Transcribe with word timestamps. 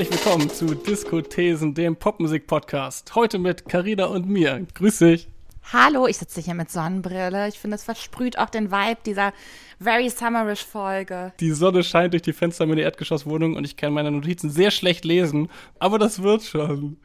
Herzlich 0.00 0.24
willkommen 0.24 0.48
zu 0.48 0.74
Diskothesen, 0.74 1.74
dem 1.74 1.94
Popmusik-Podcast. 1.94 3.14
Heute 3.14 3.38
mit 3.38 3.68
Carina 3.68 4.06
und 4.06 4.26
mir. 4.26 4.66
Grüß 4.72 5.00
dich. 5.00 5.28
Hallo, 5.74 6.06
ich 6.06 6.16
sitze 6.16 6.40
hier 6.40 6.54
mit 6.54 6.70
Sonnenbrille. 6.70 7.48
Ich 7.48 7.58
finde, 7.58 7.74
es 7.74 7.84
versprüht 7.84 8.38
auch 8.38 8.48
den 8.48 8.70
Vibe 8.70 9.00
dieser 9.04 9.34
Very 9.78 10.08
Summerish 10.08 10.64
Folge. 10.64 11.34
Die 11.38 11.50
Sonne 11.50 11.84
scheint 11.84 12.14
durch 12.14 12.22
die 12.22 12.32
Fenster 12.32 12.64
meiner 12.64 12.80
Erdgeschosswohnung 12.80 13.56
und 13.56 13.64
ich 13.66 13.76
kann 13.76 13.92
meine 13.92 14.10
Notizen 14.10 14.48
sehr 14.48 14.70
schlecht 14.70 15.04
lesen, 15.04 15.50
aber 15.78 15.98
das 15.98 16.22
wird 16.22 16.44
schon. 16.44 16.96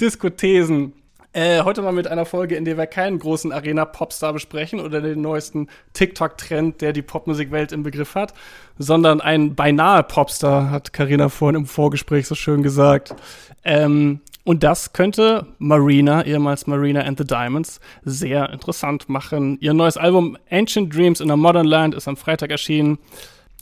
Diskothesen. 0.00 0.94
Äh, 1.32 1.62
heute 1.62 1.80
mal 1.82 1.92
mit 1.92 2.08
einer 2.08 2.26
Folge, 2.26 2.56
in 2.56 2.64
der 2.64 2.76
wir 2.76 2.88
keinen 2.88 3.20
großen 3.20 3.52
Arena-Popstar 3.52 4.32
besprechen 4.32 4.80
oder 4.80 5.00
den 5.00 5.20
neuesten 5.20 5.68
TikTok-Trend, 5.92 6.80
der 6.80 6.92
die 6.92 7.02
Popmusikwelt 7.02 7.70
im 7.70 7.84
Begriff 7.84 8.16
hat, 8.16 8.34
sondern 8.78 9.20
ein 9.20 9.54
beinahe 9.54 10.02
Popstar, 10.02 10.70
hat 10.70 10.92
Karina 10.92 11.28
vorhin 11.28 11.60
im 11.60 11.66
Vorgespräch 11.66 12.26
so 12.26 12.34
schön 12.34 12.64
gesagt. 12.64 13.14
Ähm, 13.62 14.20
und 14.42 14.64
das 14.64 14.92
könnte 14.92 15.46
Marina, 15.58 16.24
ehemals 16.24 16.66
Marina 16.66 17.02
and 17.02 17.16
the 17.16 17.24
Diamonds, 17.24 17.78
sehr 18.02 18.50
interessant 18.50 19.08
machen. 19.08 19.56
Ihr 19.60 19.72
neues 19.72 19.96
Album 19.96 20.36
Ancient 20.50 20.92
Dreams 20.92 21.20
in 21.20 21.30
a 21.30 21.36
Modern 21.36 21.66
Land 21.66 21.94
ist 21.94 22.08
am 22.08 22.16
Freitag 22.16 22.50
erschienen. 22.50 22.98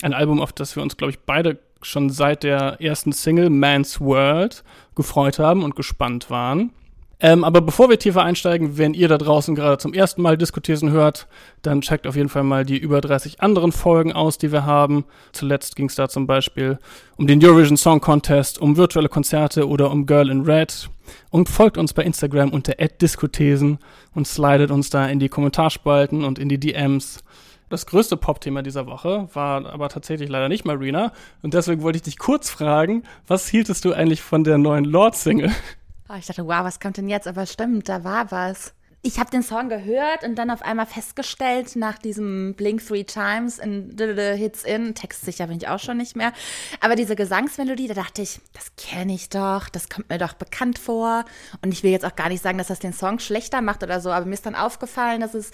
Ein 0.00 0.14
Album, 0.14 0.40
auf 0.40 0.52
das 0.52 0.74
wir 0.74 0.82
uns, 0.82 0.96
glaube 0.96 1.10
ich, 1.10 1.18
beide 1.18 1.58
schon 1.82 2.08
seit 2.08 2.44
der 2.44 2.80
ersten 2.80 3.12
Single 3.12 3.50
Man's 3.50 4.00
World 4.00 4.64
gefreut 4.94 5.38
haben 5.38 5.64
und 5.64 5.76
gespannt 5.76 6.30
waren. 6.30 6.72
Ähm, 7.20 7.42
aber 7.42 7.60
bevor 7.60 7.90
wir 7.90 7.98
tiefer 7.98 8.22
einsteigen, 8.22 8.78
wenn 8.78 8.94
ihr 8.94 9.08
da 9.08 9.18
draußen 9.18 9.56
gerade 9.56 9.78
zum 9.78 9.92
ersten 9.92 10.22
Mal 10.22 10.38
Diskutieren 10.38 10.90
hört, 10.90 11.26
dann 11.62 11.80
checkt 11.80 12.06
auf 12.06 12.14
jeden 12.14 12.28
Fall 12.28 12.44
mal 12.44 12.64
die 12.64 12.78
über 12.78 13.00
30 13.00 13.40
anderen 13.40 13.72
Folgen 13.72 14.12
aus, 14.12 14.38
die 14.38 14.52
wir 14.52 14.64
haben. 14.64 15.04
Zuletzt 15.32 15.74
ging 15.74 15.86
es 15.86 15.96
da 15.96 16.08
zum 16.08 16.28
Beispiel 16.28 16.78
um 17.16 17.26
den 17.26 17.44
Eurovision 17.44 17.76
Song 17.76 18.00
Contest, 18.00 18.60
um 18.60 18.76
virtuelle 18.76 19.08
Konzerte 19.08 19.66
oder 19.66 19.90
um 19.90 20.06
Girl 20.06 20.30
in 20.30 20.42
Red. 20.42 20.90
Und 21.30 21.48
folgt 21.48 21.76
uns 21.76 21.92
bei 21.92 22.04
Instagram 22.04 22.50
unter 22.50 22.74
@diskuthesen 22.74 23.78
und 24.14 24.28
slidet 24.28 24.70
uns 24.70 24.90
da 24.90 25.06
in 25.06 25.18
die 25.18 25.28
Kommentarspalten 25.28 26.22
und 26.22 26.38
in 26.38 26.48
die 26.48 26.60
DMs. 26.60 27.24
Das 27.68 27.86
größte 27.86 28.16
Pop-Thema 28.16 28.62
dieser 28.62 28.86
Woche 28.86 29.28
war 29.34 29.66
aber 29.66 29.88
tatsächlich 29.88 30.30
leider 30.30 30.48
nicht 30.48 30.64
Marina. 30.64 31.12
Und 31.42 31.52
deswegen 31.52 31.82
wollte 31.82 31.96
ich 31.96 32.02
dich 32.02 32.18
kurz 32.18 32.48
fragen, 32.48 33.02
was 33.26 33.48
hieltest 33.48 33.84
du 33.84 33.92
eigentlich 33.92 34.22
von 34.22 34.44
der 34.44 34.56
neuen 34.56 34.84
Lord-Single? 34.84 35.50
Oh, 36.08 36.14
ich 36.18 36.26
dachte, 36.26 36.46
wow, 36.46 36.64
was 36.64 36.80
kommt 36.80 36.96
denn 36.96 37.08
jetzt? 37.08 37.26
Aber 37.28 37.44
stimmt, 37.44 37.88
da 37.88 38.02
war 38.02 38.30
was. 38.30 38.72
Ich 39.02 39.20
habe 39.20 39.30
den 39.30 39.44
Song 39.44 39.68
gehört 39.68 40.24
und 40.24 40.34
dann 40.36 40.50
auf 40.50 40.62
einmal 40.62 40.86
festgestellt, 40.86 41.76
nach 41.76 41.98
diesem 41.98 42.54
Blink 42.54 42.84
Three 42.84 43.04
Times 43.04 43.58
in 43.58 43.94
Hits 43.96 44.64
In, 44.64 44.94
textsicher 44.94 45.46
bin 45.46 45.58
ich 45.58 45.68
auch 45.68 45.78
schon 45.78 45.98
nicht 45.98 46.16
mehr, 46.16 46.32
aber 46.80 46.96
diese 46.96 47.14
Gesangsmelodie, 47.14 47.86
da 47.86 47.94
dachte 47.94 48.22
ich, 48.22 48.40
das 48.54 48.72
kenne 48.76 49.14
ich 49.14 49.28
doch, 49.28 49.68
das 49.68 49.88
kommt 49.88 50.08
mir 50.08 50.18
doch 50.18 50.32
bekannt 50.32 50.80
vor. 50.80 51.24
Und 51.62 51.72
ich 51.72 51.84
will 51.84 51.92
jetzt 51.92 52.04
auch 52.04 52.16
gar 52.16 52.28
nicht 52.28 52.42
sagen, 52.42 52.58
dass 52.58 52.66
das 52.66 52.80
den 52.80 52.92
Song 52.92 53.20
schlechter 53.20 53.60
macht 53.60 53.84
oder 53.84 54.00
so, 54.00 54.10
aber 54.10 54.26
mir 54.26 54.34
ist 54.34 54.46
dann 54.46 54.56
aufgefallen, 54.56 55.20
dass 55.20 55.34
es 55.34 55.52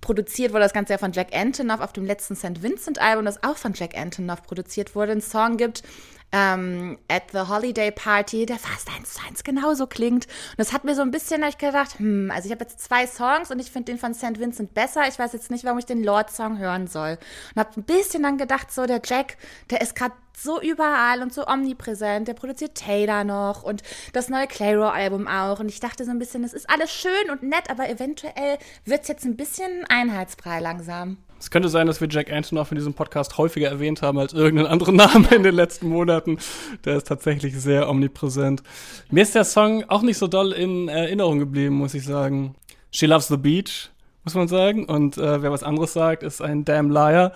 produziert 0.00 0.52
wurde 0.52 0.62
das 0.62 0.72
Ganze 0.72 0.92
ja 0.92 0.98
von 0.98 1.10
Jack 1.10 1.34
Antonoff 1.34 1.80
auf 1.80 1.92
dem 1.92 2.04
letzten 2.04 2.36
St. 2.36 2.62
Vincent 2.62 3.00
Album, 3.00 3.24
das 3.24 3.42
auch 3.42 3.56
von 3.56 3.72
Jack 3.74 3.96
Antonoff 3.96 4.44
produziert 4.44 4.94
wurde, 4.94 5.12
ein 5.12 5.20
Song 5.20 5.56
gibt, 5.56 5.82
ähm, 6.32 6.98
At 7.08 7.24
the 7.32 7.48
Holiday 7.48 7.90
Party, 7.90 8.46
der 8.46 8.58
fast 8.58 8.88
eins 8.94 9.14
zu 9.14 9.20
eins 9.26 9.44
genauso 9.44 9.86
klingt. 9.86 10.26
Und 10.26 10.58
das 10.58 10.72
hat 10.72 10.84
mir 10.84 10.94
so 10.94 11.02
ein 11.02 11.10
bisschen, 11.10 11.42
ich 11.44 11.58
gedacht, 11.58 11.98
hm, 11.98 12.30
also 12.34 12.46
ich 12.46 12.52
habe 12.52 12.64
jetzt 12.64 12.80
zwei 12.80 13.06
Songs 13.06 13.50
und 13.50 13.58
ich 13.58 13.70
finde 13.70 13.92
den 13.92 13.98
von 13.98 14.14
St. 14.14 14.38
Vincent 14.38 14.74
besser. 14.74 15.06
Ich 15.08 15.18
weiß 15.18 15.32
jetzt 15.32 15.50
nicht, 15.50 15.64
warum 15.64 15.78
ich 15.78 15.86
den 15.86 16.02
Lord-Song 16.02 16.58
hören 16.58 16.86
soll. 16.86 17.18
Und 17.54 17.60
habe 17.60 17.80
ein 17.80 17.84
bisschen 17.84 18.22
dann 18.22 18.38
gedacht, 18.38 18.72
so 18.72 18.86
der 18.86 19.00
Jack, 19.04 19.36
der 19.70 19.80
ist 19.80 19.94
gerade 19.94 20.14
so 20.36 20.60
überall 20.60 21.22
und 21.22 21.32
so 21.32 21.46
omnipräsent. 21.46 22.28
Der 22.28 22.34
produziert 22.34 22.74
Taylor 22.74 23.24
noch 23.24 23.62
und 23.62 23.82
das 24.12 24.28
neue 24.28 24.46
Clairo-Album 24.46 25.26
auch. 25.28 25.60
Und 25.60 25.68
ich 25.68 25.80
dachte 25.80 26.04
so 26.04 26.10
ein 26.10 26.18
bisschen, 26.18 26.42
das 26.42 26.52
ist 26.52 26.68
alles 26.68 26.92
schön 26.92 27.30
und 27.30 27.42
nett, 27.42 27.70
aber 27.70 27.88
eventuell 27.88 28.58
wird 28.84 29.02
es 29.02 29.08
jetzt 29.08 29.24
ein 29.24 29.36
bisschen 29.36 29.84
Einheitsbrei 29.88 30.60
langsam. 30.60 31.18
Es 31.38 31.50
könnte 31.50 31.68
sein, 31.68 31.86
dass 31.86 32.00
wir 32.00 32.08
Jack 32.08 32.32
Antonoff 32.32 32.72
in 32.72 32.76
diesem 32.76 32.94
Podcast 32.94 33.36
häufiger 33.36 33.68
erwähnt 33.68 34.02
haben 34.02 34.18
als 34.18 34.32
irgendeinen 34.32 34.70
anderen 34.70 34.96
Namen 34.96 35.26
in 35.26 35.42
den 35.42 35.54
letzten 35.54 35.88
Monaten. 35.88 36.38
Der 36.84 36.96
ist 36.96 37.06
tatsächlich 37.06 37.58
sehr 37.60 37.88
omnipräsent. 37.88 38.62
Mir 39.10 39.22
ist 39.22 39.34
der 39.34 39.44
Song 39.44 39.84
auch 39.88 40.02
nicht 40.02 40.18
so 40.18 40.26
doll 40.26 40.52
in 40.52 40.88
Erinnerung 40.88 41.38
geblieben, 41.38 41.76
muss 41.76 41.94
ich 41.94 42.04
sagen. 42.04 42.54
She 42.90 43.06
Loves 43.06 43.28
the 43.28 43.36
Beach, 43.36 43.90
muss 44.24 44.34
man 44.34 44.48
sagen. 44.48 44.86
Und 44.86 45.18
äh, 45.18 45.42
wer 45.42 45.52
was 45.52 45.62
anderes 45.62 45.92
sagt, 45.92 46.22
ist 46.22 46.40
ein 46.40 46.64
damn 46.64 46.90
liar. 46.90 47.32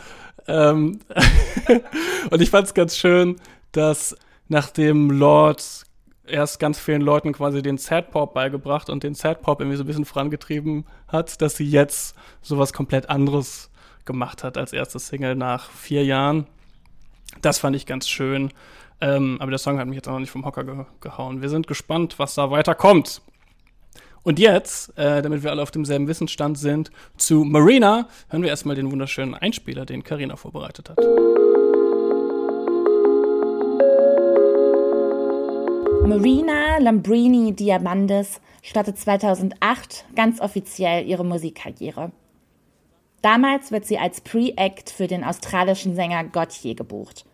Ähm 0.46 1.00
und 2.30 2.40
ich 2.40 2.50
fand 2.50 2.66
es 2.66 2.74
ganz 2.74 2.96
schön, 2.96 3.36
dass 3.72 4.16
nachdem 4.48 5.10
Lord 5.10 5.84
erst 6.26 6.58
ganz 6.58 6.78
vielen 6.78 7.02
Leuten 7.02 7.32
quasi 7.32 7.60
den 7.60 7.76
Sad 7.76 8.10
Pop 8.10 8.34
beigebracht 8.34 8.88
und 8.88 9.02
den 9.02 9.14
Sad 9.14 9.42
Pop 9.42 9.60
irgendwie 9.60 9.76
so 9.76 9.84
ein 9.84 9.86
bisschen 9.86 10.04
vorangetrieben 10.04 10.86
hat, 11.08 11.42
dass 11.42 11.56
sie 11.56 11.68
jetzt 11.68 12.14
sowas 12.40 12.72
komplett 12.72 13.10
anderes 13.10 13.70
gemacht 14.04 14.44
hat 14.44 14.56
als 14.56 14.72
erste 14.72 14.98
Single 14.98 15.34
nach 15.34 15.70
vier 15.70 16.04
Jahren. 16.04 16.46
Das 17.42 17.58
fand 17.58 17.76
ich 17.76 17.86
ganz 17.86 18.08
schön. 18.08 18.50
Ähm, 19.00 19.38
aber 19.40 19.50
der 19.50 19.58
Song 19.58 19.78
hat 19.78 19.86
mich 19.86 19.96
jetzt 19.96 20.08
auch 20.08 20.12
noch 20.12 20.20
nicht 20.20 20.30
vom 20.30 20.44
Hocker 20.44 20.64
ge 20.64 20.84
gehauen. 21.00 21.40
Wir 21.40 21.48
sind 21.48 21.66
gespannt, 21.66 22.18
was 22.18 22.34
da 22.34 22.50
weiterkommt. 22.50 23.22
Und 24.22 24.38
jetzt, 24.38 24.96
äh, 24.98 25.22
damit 25.22 25.42
wir 25.42 25.50
alle 25.50 25.62
auf 25.62 25.70
demselben 25.70 26.06
Wissensstand 26.06 26.58
sind, 26.58 26.90
zu 27.16 27.44
Marina, 27.44 28.08
hören 28.28 28.42
wir 28.42 28.50
erstmal 28.50 28.76
den 28.76 28.90
wunderschönen 28.90 29.34
Einspieler, 29.34 29.86
den 29.86 30.04
Karina 30.04 30.36
vorbereitet 30.36 30.90
hat. 30.90 30.98
Marina 36.06 36.78
Lambrini 36.78 37.54
Diamandis 37.54 38.40
startet 38.62 38.98
2008 38.98 40.04
ganz 40.14 40.40
offiziell 40.40 41.06
ihre 41.06 41.24
Musikkarriere. 41.24 42.12
Damals 43.22 43.70
wird 43.70 43.84
sie 43.84 43.98
als 43.98 44.20
Pre-Act 44.20 44.91
für 44.91 45.06
den 45.06 45.25
australischen 45.25 45.94
Sänger 45.94 46.25
Gautier 46.25 46.75
gebucht. 46.75 47.25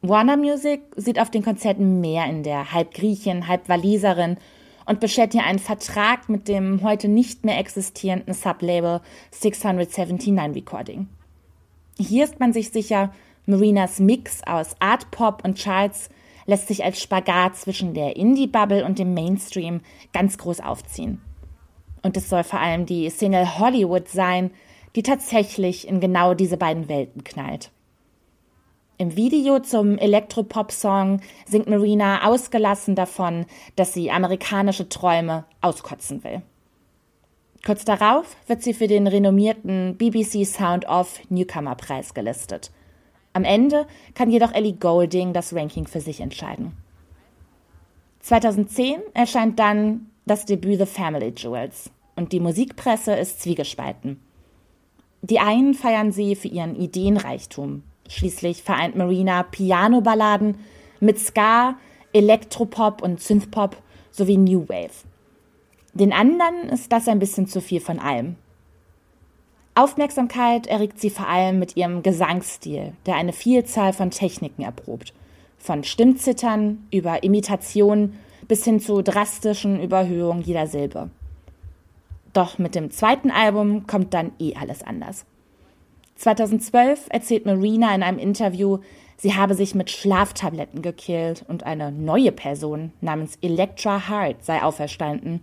Warner 0.00 0.36
Music 0.36 0.80
sieht 0.96 1.20
auf 1.20 1.30
den 1.30 1.44
Konzerten 1.44 2.00
mehr 2.00 2.26
in 2.26 2.42
der 2.42 2.72
halb 2.72 2.92
Griechin, 2.92 3.46
halb 3.46 3.68
Waliserin 3.68 4.36
und 4.84 4.98
beschert 4.98 5.32
ihr 5.34 5.44
einen 5.44 5.60
Vertrag 5.60 6.28
mit 6.28 6.48
dem 6.48 6.82
heute 6.82 7.06
nicht 7.06 7.44
mehr 7.44 7.58
existierenden 7.58 8.34
Sublabel 8.34 9.00
679 9.30 10.56
Recording. 10.56 11.08
Hier 11.98 12.24
ist 12.24 12.40
man 12.40 12.52
sich 12.52 12.70
sicher, 12.70 13.12
Marinas 13.46 14.00
Mix 14.00 14.42
aus 14.44 14.74
Art 14.80 15.10
Pop 15.12 15.44
und 15.44 15.56
Charts 15.56 16.08
lässt 16.46 16.66
sich 16.66 16.82
als 16.82 17.00
Spagat 17.00 17.56
zwischen 17.56 17.94
der 17.94 18.16
Indie-Bubble 18.16 18.84
und 18.84 18.98
dem 18.98 19.14
Mainstream 19.14 19.82
ganz 20.12 20.38
groß 20.38 20.60
aufziehen. 20.60 21.20
Und 22.02 22.16
es 22.16 22.28
soll 22.28 22.42
vor 22.42 22.58
allem 22.58 22.86
die 22.86 23.08
Single 23.10 23.58
Hollywood 23.58 24.08
sein, 24.08 24.50
die 24.96 25.02
tatsächlich 25.02 25.88
in 25.88 26.00
genau 26.00 26.34
diese 26.34 26.56
beiden 26.56 26.88
Welten 26.88 27.24
knallt. 27.24 27.70
Im 28.98 29.16
Video 29.16 29.58
zum 29.58 29.98
Elektropop-Song 29.98 31.20
singt 31.46 31.68
Marina 31.68 32.28
ausgelassen 32.28 32.94
davon, 32.94 33.46
dass 33.74 33.94
sie 33.94 34.10
amerikanische 34.10 34.88
Träume 34.88 35.44
auskotzen 35.60 36.22
will. 36.22 36.42
Kurz 37.64 37.84
darauf 37.84 38.36
wird 38.46 38.62
sie 38.62 38.74
für 38.74 38.88
den 38.88 39.06
renommierten 39.06 39.96
BBC 39.96 40.44
Sound 40.46 40.86
Off 40.86 41.20
Newcomer 41.30 41.74
Preis 41.74 42.12
gelistet. 42.12 42.70
Am 43.32 43.44
Ende 43.44 43.86
kann 44.14 44.30
jedoch 44.30 44.52
Ellie 44.52 44.74
Golding 44.74 45.32
das 45.32 45.54
Ranking 45.54 45.86
für 45.86 46.00
sich 46.00 46.20
entscheiden. 46.20 46.72
2010 48.20 49.00
erscheint 49.14 49.58
dann 49.58 50.10
das 50.26 50.44
Debüt 50.44 50.78
The 50.78 50.86
Family 50.86 51.32
Jewels 51.36 51.90
und 52.14 52.32
die 52.32 52.40
Musikpresse 52.40 53.14
ist 53.14 53.42
zwiegespalten. 53.42 54.20
Die 55.22 55.38
einen 55.38 55.74
feiern 55.74 56.10
sie 56.10 56.34
für 56.34 56.48
ihren 56.48 56.74
Ideenreichtum. 56.74 57.84
Schließlich 58.08 58.64
vereint 58.64 58.96
Marina 58.96 59.44
Piano-Balladen 59.44 60.56
mit 60.98 61.20
Ska, 61.20 61.76
Elektropop 62.12 63.00
und 63.02 63.20
Synthpop 63.20 63.76
sowie 64.10 64.36
New 64.36 64.68
Wave. 64.68 65.04
Den 65.94 66.12
anderen 66.12 66.68
ist 66.70 66.90
das 66.90 67.06
ein 67.06 67.20
bisschen 67.20 67.46
zu 67.46 67.60
viel 67.60 67.80
von 67.80 68.00
allem. 68.00 68.34
Aufmerksamkeit 69.76 70.66
erregt 70.66 71.00
sie 71.00 71.08
vor 71.08 71.28
allem 71.28 71.60
mit 71.60 71.76
ihrem 71.76 72.02
Gesangsstil, 72.02 72.92
der 73.06 73.14
eine 73.14 73.32
Vielzahl 73.32 73.92
von 73.92 74.10
Techniken 74.10 74.62
erprobt. 74.62 75.14
Von 75.56 75.84
Stimmzittern 75.84 76.88
über 76.90 77.22
Imitationen 77.22 78.18
bis 78.48 78.64
hin 78.64 78.80
zu 78.80 79.02
drastischen 79.02 79.80
Überhöhungen 79.80 80.42
jeder 80.42 80.66
Silbe. 80.66 81.10
Doch 82.32 82.58
mit 82.58 82.74
dem 82.74 82.90
zweiten 82.90 83.30
Album 83.30 83.86
kommt 83.86 84.14
dann 84.14 84.32
eh 84.38 84.54
alles 84.54 84.82
anders. 84.82 85.24
2012 86.16 87.06
erzählt 87.10 87.46
Marina 87.46 87.94
in 87.94 88.02
einem 88.02 88.18
Interview, 88.18 88.78
sie 89.16 89.34
habe 89.34 89.54
sich 89.54 89.74
mit 89.74 89.90
Schlaftabletten 89.90 90.80
gekillt 90.82 91.44
und 91.48 91.64
eine 91.64 91.90
neue 91.90 92.32
Person 92.32 92.92
namens 93.00 93.36
Electra 93.42 94.08
Hart 94.08 94.44
sei 94.44 94.62
auferstanden, 94.62 95.40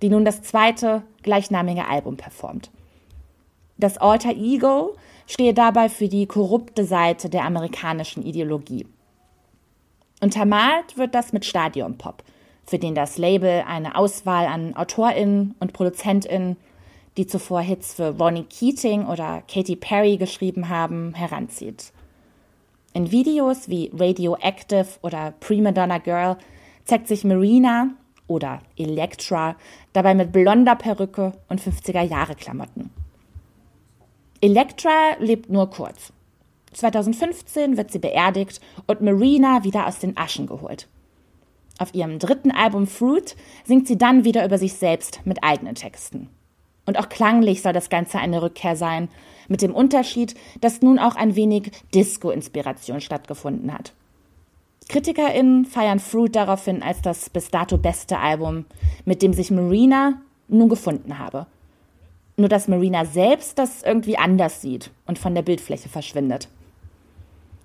die 0.00 0.08
nun 0.08 0.24
das 0.24 0.42
zweite 0.42 1.02
gleichnamige 1.22 1.86
Album 1.86 2.16
performt. 2.16 2.70
Das 3.78 3.98
Alter 3.98 4.30
Ego 4.30 4.96
stehe 5.26 5.54
dabei 5.54 5.88
für 5.88 6.08
die 6.08 6.26
korrupte 6.26 6.84
Seite 6.84 7.28
der 7.28 7.44
amerikanischen 7.44 8.24
Ideologie. 8.24 8.86
Untermalt 10.20 10.96
wird 10.96 11.14
das 11.14 11.32
mit 11.32 11.44
Stadionpop, 11.44 12.22
für 12.64 12.78
den 12.78 12.94
das 12.94 13.18
Label 13.18 13.64
eine 13.66 13.96
Auswahl 13.96 14.46
an 14.46 14.74
AutorInnen 14.74 15.54
und 15.58 15.72
ProduzentInnen, 15.72 16.56
die 17.16 17.26
zuvor 17.26 17.60
Hits 17.60 17.94
für 17.94 18.16
Ronnie 18.16 18.44
Keating 18.44 19.06
oder 19.06 19.42
Katy 19.52 19.76
Perry 19.76 20.16
geschrieben 20.16 20.68
haben, 20.68 21.14
heranzieht. 21.14 21.92
In 22.94 23.10
Videos 23.10 23.68
wie 23.68 23.90
Radioactive 23.94 24.86
oder 25.02 25.32
Prima 25.40 25.72
Donna 25.72 25.98
Girl 25.98 26.36
zeigt 26.84 27.08
sich 27.08 27.24
Marina 27.24 27.90
oder 28.26 28.60
Elektra 28.76 29.56
dabei 29.92 30.14
mit 30.14 30.32
blonder 30.32 30.76
Perücke 30.76 31.32
und 31.48 31.60
50er 31.60 32.02
Jahre 32.02 32.34
Klamotten. 32.34 32.90
Elektra 34.40 35.14
lebt 35.18 35.50
nur 35.50 35.70
kurz. 35.70 36.12
2015 36.72 37.76
wird 37.76 37.92
sie 37.92 37.98
beerdigt 37.98 38.60
und 38.86 39.00
Marina 39.00 39.64
wieder 39.64 39.86
aus 39.86 39.98
den 39.98 40.16
Aschen 40.16 40.46
geholt. 40.46 40.88
Auf 41.82 41.96
ihrem 41.96 42.20
dritten 42.20 42.52
Album 42.52 42.86
Fruit 42.86 43.34
singt 43.64 43.88
sie 43.88 43.98
dann 43.98 44.22
wieder 44.22 44.44
über 44.44 44.56
sich 44.56 44.74
selbst 44.74 45.18
mit 45.24 45.42
eigenen 45.42 45.74
Texten. 45.74 46.28
Und 46.86 46.96
auch 46.96 47.08
klanglich 47.08 47.60
soll 47.60 47.72
das 47.72 47.90
Ganze 47.90 48.20
eine 48.20 48.40
Rückkehr 48.40 48.76
sein, 48.76 49.08
mit 49.48 49.62
dem 49.62 49.74
Unterschied, 49.74 50.36
dass 50.60 50.80
nun 50.80 51.00
auch 51.00 51.16
ein 51.16 51.34
wenig 51.34 51.72
Disco-Inspiration 51.92 53.00
stattgefunden 53.00 53.74
hat. 53.74 53.94
KritikerInnen 54.90 55.64
feiern 55.64 55.98
Fruit 55.98 56.36
daraufhin 56.36 56.84
als 56.84 57.02
das 57.02 57.28
bis 57.30 57.50
dato 57.50 57.78
beste 57.78 58.20
Album, 58.20 58.64
mit 59.04 59.20
dem 59.20 59.32
sich 59.32 59.50
Marina 59.50 60.22
nun 60.46 60.68
gefunden 60.68 61.18
habe. 61.18 61.46
Nur 62.36 62.48
dass 62.48 62.68
Marina 62.68 63.06
selbst 63.06 63.58
das 63.58 63.82
irgendwie 63.82 64.18
anders 64.18 64.60
sieht 64.60 64.92
und 65.08 65.18
von 65.18 65.34
der 65.34 65.42
Bildfläche 65.42 65.88
verschwindet. 65.88 66.46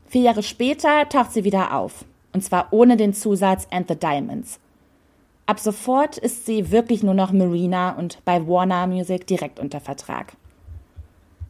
Vier 0.07 0.21
Jahre 0.23 0.41
später 0.41 1.07
taucht 1.07 1.33
sie 1.33 1.43
wieder 1.43 1.77
auf, 1.77 2.03
und 2.37 2.43
zwar 2.43 2.67
ohne 2.69 2.97
den 2.97 3.15
Zusatz 3.15 3.67
And 3.71 3.87
the 3.87 3.95
Diamonds. 3.95 4.59
Ab 5.47 5.59
sofort 5.59 6.19
ist 6.19 6.45
sie 6.45 6.69
wirklich 6.69 7.01
nur 7.01 7.15
noch 7.15 7.31
Marina 7.31 7.97
und 7.97 8.23
bei 8.25 8.47
Warner 8.47 8.85
Music 8.85 9.25
direkt 9.25 9.59
unter 9.59 9.79
Vertrag. 9.79 10.33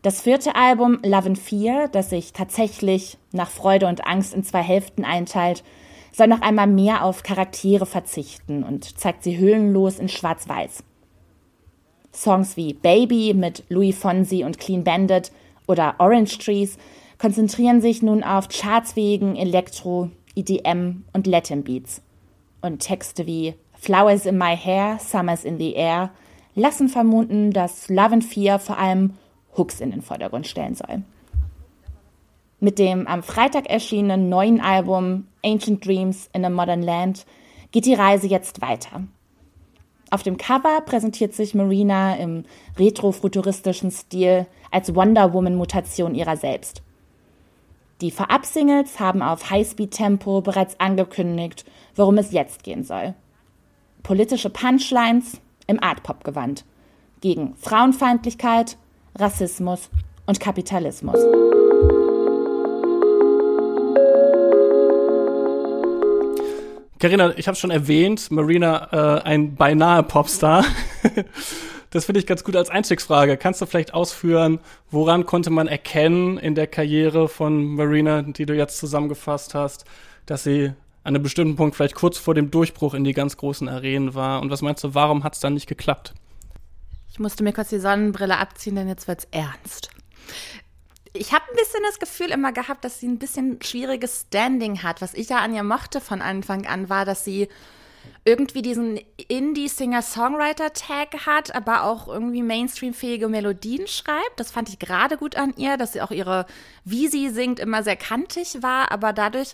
Das 0.02 0.22
vierte 0.22 0.56
Album 0.56 1.00
Love 1.04 1.28
in 1.28 1.36
Fear, 1.36 1.90
das 1.90 2.12
sich 2.12 2.32
tatsächlich 2.32 3.18
nach 3.34 3.50
Freude 3.50 3.88
und 3.88 4.08
Angst 4.08 4.34
in 4.34 4.46
zwei 4.46 4.62
Hälften 4.62 5.04
einteilt, 5.04 5.62
soll 6.14 6.28
noch 6.28 6.42
einmal 6.42 6.68
mehr 6.68 7.04
auf 7.04 7.22
Charaktere 7.22 7.86
verzichten 7.86 8.64
und 8.64 8.98
zeigt 8.98 9.24
sie 9.24 9.38
hüllenlos 9.38 10.00
in 10.00 10.08
Schwarz-Weiß. 10.08 10.86
Songs 12.14 12.56
wie 12.56 12.76
Baby 12.76 13.34
mit 13.34 13.66
Louis 13.68 13.98
Fonsi 13.98 14.46
und 14.46 14.58
Clean 14.58 14.86
Bandit 14.86 15.34
oder 15.68 15.96
Orange 15.98 16.38
Trees 16.38 16.78
konzentrieren 17.18 17.82
sich 17.82 18.02
nun 18.02 18.24
auf 18.24 18.48
chartsfähigen 18.48 19.36
Elektro, 19.36 20.12
EDM 20.38 21.04
und 21.14 21.28
Latin 21.28 21.64
Beats. 21.64 22.02
Und 22.62 22.80
Texte 22.80 23.26
wie 23.26 23.56
Flowers 23.74 24.26
in 24.26 24.38
My 24.38 24.56
Hair, 24.56 25.00
Summers 25.00 25.44
in 25.44 25.58
the 25.58 25.74
Air 25.74 26.12
lassen 26.56 26.90
vermuten, 26.90 27.52
dass 27.52 27.88
Love 27.88 28.14
and 28.14 28.24
Fear 28.24 28.60
vor 28.60 28.78
allem 28.78 29.14
Hooks 29.56 29.80
in 29.80 29.92
den 29.92 30.02
Vordergrund 30.02 30.48
stellen 30.48 30.76
soll. 30.76 31.04
Mit 32.60 32.80
dem 32.80 33.06
am 33.06 33.22
Freitag 33.22 33.70
erschienenen 33.70 34.30
neuen 34.30 34.60
Album 34.60 35.28
Ancient 35.46 35.86
Dreams 35.86 36.30
in 36.34 36.44
a 36.44 36.50
Modern 36.50 36.82
Land 36.82 37.26
geht 37.72 37.86
die 37.86 37.94
Reise 37.94 38.28
jetzt 38.28 38.62
weiter. 38.62 39.04
Auf 40.10 40.24
dem 40.24 40.38
Cover 40.38 40.82
präsentiert 40.82 41.34
sich 41.34 41.54
Marina 41.54 42.16
im 42.16 42.46
retrofuturistischen 42.78 43.92
Stil 43.92 44.48
als 44.72 44.96
Wonder 44.96 45.34
Woman-Mutation 45.34 46.16
ihrer 46.16 46.38
selbst. 46.38 46.82
Die 48.02 48.12
Vorab-Singles 48.12 49.00
haben 49.00 49.22
auf 49.22 49.50
Highspeed-Tempo 49.50 50.42
bereits 50.42 50.80
angekündigt, 50.80 51.66
worum 51.96 52.18
es 52.18 52.32
jetzt 52.32 52.64
gehen 52.64 52.84
soll 52.84 53.16
politische 54.08 54.50
Punchlines 54.50 55.42
im 55.68 55.84
Art-Pop-Gewand 55.84 56.64
gegen 57.20 57.56
Frauenfeindlichkeit, 57.58 58.78
Rassismus 59.16 59.90
und 60.26 60.40
Kapitalismus. 60.40 61.20
Carina, 67.00 67.38
ich 67.38 67.48
habe 67.48 67.58
schon 67.58 67.70
erwähnt, 67.70 68.32
Marina 68.32 69.20
äh, 69.20 69.24
ein 69.24 69.56
beinahe 69.56 70.04
Popstar. 70.04 70.64
das 71.92 72.06
finde 72.06 72.20
ich 72.20 72.28
ganz 72.28 72.44
gut 72.44 72.56
als 72.56 72.70
Einstiegsfrage. 72.70 73.38
Kannst 73.38 73.62
du 73.62 73.66
vielleicht 73.66 73.94
ausführen, 73.94 74.60
woran 74.92 75.26
konnte 75.26 75.50
man 75.50 75.68
erkennen 75.68 76.38
in 76.38 76.56
der 76.56 76.68
Karriere 76.68 77.28
von 77.28 77.76
Marina, 77.76 78.22
die 78.22 78.46
du 78.46 78.56
jetzt 78.56 78.78
zusammengefasst 78.78 79.56
hast, 79.56 79.86
dass 80.26 80.44
sie 80.44 80.74
an 81.04 81.16
einem 81.16 81.24
bestimmten 81.24 81.56
Punkt 81.56 81.76
vielleicht 81.76 81.96
kurz 81.96 82.18
vor 82.18 82.34
dem 82.34 82.52
Durchbruch 82.52 82.94
in 82.94 83.06
die 83.06 83.14
ganz 83.14 83.38
großen 83.38 83.70
Arenen 83.70 84.14
war. 84.14 84.42
Und 84.42 84.52
was 84.52 84.62
meinst 84.62 84.84
du, 84.84 84.94
warum 84.94 85.24
hat 85.24 85.36
es 85.36 85.40
dann 85.40 85.54
nicht 85.54 85.68
geklappt? 85.68 86.14
Ich 87.10 87.20
musste 87.20 87.44
mir 87.44 87.54
kurz 87.54 87.70
die 87.70 87.80
Sonnenbrille 87.80 88.38
abziehen, 88.38 88.76
denn 88.76 88.90
jetzt 88.90 89.08
wird's 89.08 89.28
ernst. 89.32 89.90
Ich 91.14 91.32
habe 91.32 91.46
ein 91.50 91.56
bisschen 91.56 91.80
das 91.88 92.00
Gefühl 92.00 92.32
immer 92.32 92.52
gehabt, 92.52 92.84
dass 92.84 93.00
sie 93.00 93.08
ein 93.08 93.18
bisschen 93.18 93.60
schwieriges 93.62 94.26
Standing 94.28 94.84
hat. 94.84 95.02
Was 95.02 95.14
ich 95.14 95.30
ja 95.30 95.40
an 95.40 95.56
ihr 95.56 95.64
mochte 95.64 96.02
von 96.02 96.22
Anfang 96.22 96.68
an, 96.68 96.90
war, 96.90 97.06
dass 97.06 97.24
sie 97.24 97.48
irgendwie 98.28 98.62
diesen 98.62 99.00
Indie-Singer-Songwriter-Tag 99.30 101.26
hat, 101.26 101.56
aber 101.56 101.84
auch 101.84 102.10
irgendwie 102.10 102.44
Mainstream-fähige 102.44 103.30
Melodien 103.30 103.88
schreibt. 103.88 104.34
Das 104.36 104.52
fand 104.52 104.68
ich 104.68 104.80
gerade 104.80 105.16
gut 105.16 105.38
an 105.38 105.54
ihr, 105.56 105.78
dass 105.78 105.94
sie 105.94 106.02
auch 106.02 106.12
ihre, 106.12 106.46
wie 106.84 107.08
sie 107.08 107.30
singt, 107.30 107.62
immer 107.62 107.84
sehr 107.84 107.96
kantig 107.96 108.62
war, 108.62 108.92
aber 108.92 109.14
dadurch 109.14 109.54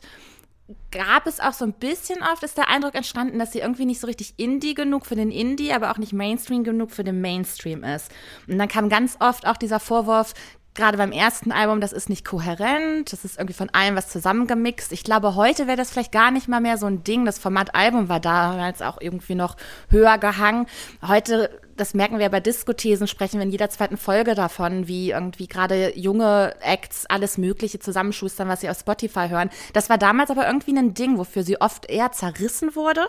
gab 0.90 1.28
es 1.28 1.40
auch 1.40 1.54
so 1.54 1.66
ein 1.66 1.74
bisschen 1.74 2.24
oft, 2.24 2.42
ist 2.42 2.58
der 2.58 2.68
Eindruck 2.68 2.96
entstanden, 2.96 3.38
dass 3.38 3.52
sie 3.52 3.60
irgendwie 3.60 3.86
nicht 3.86 4.00
so 4.00 4.08
richtig 4.08 4.34
Indie 4.38 4.74
genug 4.74 5.06
für 5.06 5.16
den 5.16 5.30
Indie, 5.30 5.72
aber 5.72 5.92
auch 5.92 6.00
nicht 6.00 6.14
Mainstream 6.14 6.64
genug 6.64 6.90
für 6.90 7.04
den 7.04 7.22
Mainstream 7.22 7.84
ist. 7.84 8.12
Und 8.48 8.58
dann 8.58 8.70
kam 8.70 8.90
ganz 8.90 9.18
oft 9.20 9.46
auch 9.46 9.58
dieser 9.58 9.80
Vorwurf, 9.80 10.34
gerade 10.76 10.98
beim 10.98 11.12
ersten 11.12 11.52
Album, 11.52 11.82
das 11.82 11.94
ist 11.94 12.10
nicht 12.10 12.26
kohärent, 12.26 13.14
das 13.14 13.26
ist 13.26 13.38
irgendwie 13.38 13.54
von 13.54 13.70
allem 13.70 13.96
was 13.96 14.10
zusammengemixt. 14.10 14.92
Ich 14.92 15.04
glaube, 15.04 15.36
heute 15.36 15.68
wäre 15.68 15.78
das 15.78 15.92
vielleicht 15.92 16.12
gar 16.12 16.32
nicht 16.32 16.48
mal 16.48 16.62
mehr 16.62 16.78
so 16.78 16.88
ein 16.88 17.04
Ding. 17.04 17.26
Das 17.26 17.40
Format 17.40 17.76
Album 17.76 18.10
war 18.10 18.20
damals 18.20 18.82
auch 18.82 19.00
irgendwie 19.00 19.36
noch 19.36 19.56
höher 19.90 20.18
gehangen. 20.18 20.66
Heute 21.06 21.50
das 21.76 21.94
merken 21.94 22.20
wir 22.20 22.30
bei 22.30 22.40
Diskothesen, 22.40 23.08
sprechen 23.08 23.40
wir 23.40 23.44
in 23.44 23.52
jeder 23.52 23.70
zweiten 23.70 23.98
Folge 23.98 24.36
davon, 24.36 24.88
wie 24.88 25.12
irgendwie 25.12 25.48
gerade 25.48 25.98
junge 25.98 26.56
Acts 26.62 27.06
alles 27.08 27.38
Mögliche 27.38 27.80
zusammenschustern, 27.80 28.48
was 28.48 28.62
sie 28.62 28.70
auf 28.70 28.80
Spotify 28.80 29.30
hören. 29.30 29.50
Das 29.74 29.90
war 29.90 29.98
damals 29.98 30.30
aber 30.30 30.46
irgendwie 30.46 30.78
ein 30.78 30.94
Ding, 30.94 31.18
wofür 31.18 31.44
sie 31.44 31.60
oft 31.60 31.90
eher 31.90 32.12
zerrissen 32.12 32.76
wurde. 32.76 33.08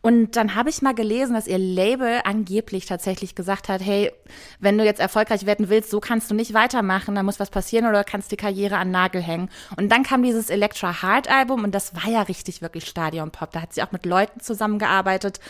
Und 0.00 0.36
dann 0.36 0.54
habe 0.54 0.70
ich 0.70 0.82
mal 0.82 0.94
gelesen, 0.94 1.34
dass 1.34 1.46
ihr 1.46 1.58
Label 1.58 2.20
angeblich 2.24 2.86
tatsächlich 2.86 3.34
gesagt 3.34 3.68
hat, 3.68 3.80
hey, 3.80 4.12
wenn 4.60 4.78
du 4.78 4.84
jetzt 4.84 5.00
erfolgreich 5.00 5.46
werden 5.46 5.68
willst, 5.68 5.90
so 5.90 6.00
kannst 6.00 6.30
du 6.30 6.34
nicht 6.34 6.54
weitermachen, 6.54 7.14
da 7.14 7.22
muss 7.22 7.40
was 7.40 7.50
passieren 7.50 7.86
oder 7.86 8.04
kannst 8.04 8.30
die 8.30 8.36
Karriere 8.36 8.76
an 8.76 8.90
Nagel 8.90 9.22
hängen. 9.22 9.50
Und 9.76 9.90
dann 9.90 10.02
kam 10.02 10.22
dieses 10.22 10.50
Electra 10.50 11.02
Heart 11.02 11.30
Album 11.30 11.64
und 11.64 11.74
das 11.74 11.94
war 11.94 12.08
ja 12.10 12.22
richtig 12.22 12.62
wirklich 12.62 12.86
Stadion 12.86 13.30
Pop. 13.30 13.52
Da 13.52 13.62
hat 13.62 13.72
sie 13.72 13.82
auch 13.82 13.92
mit 13.92 14.06
Leuten 14.06 14.40
zusammengearbeitet 14.40 15.40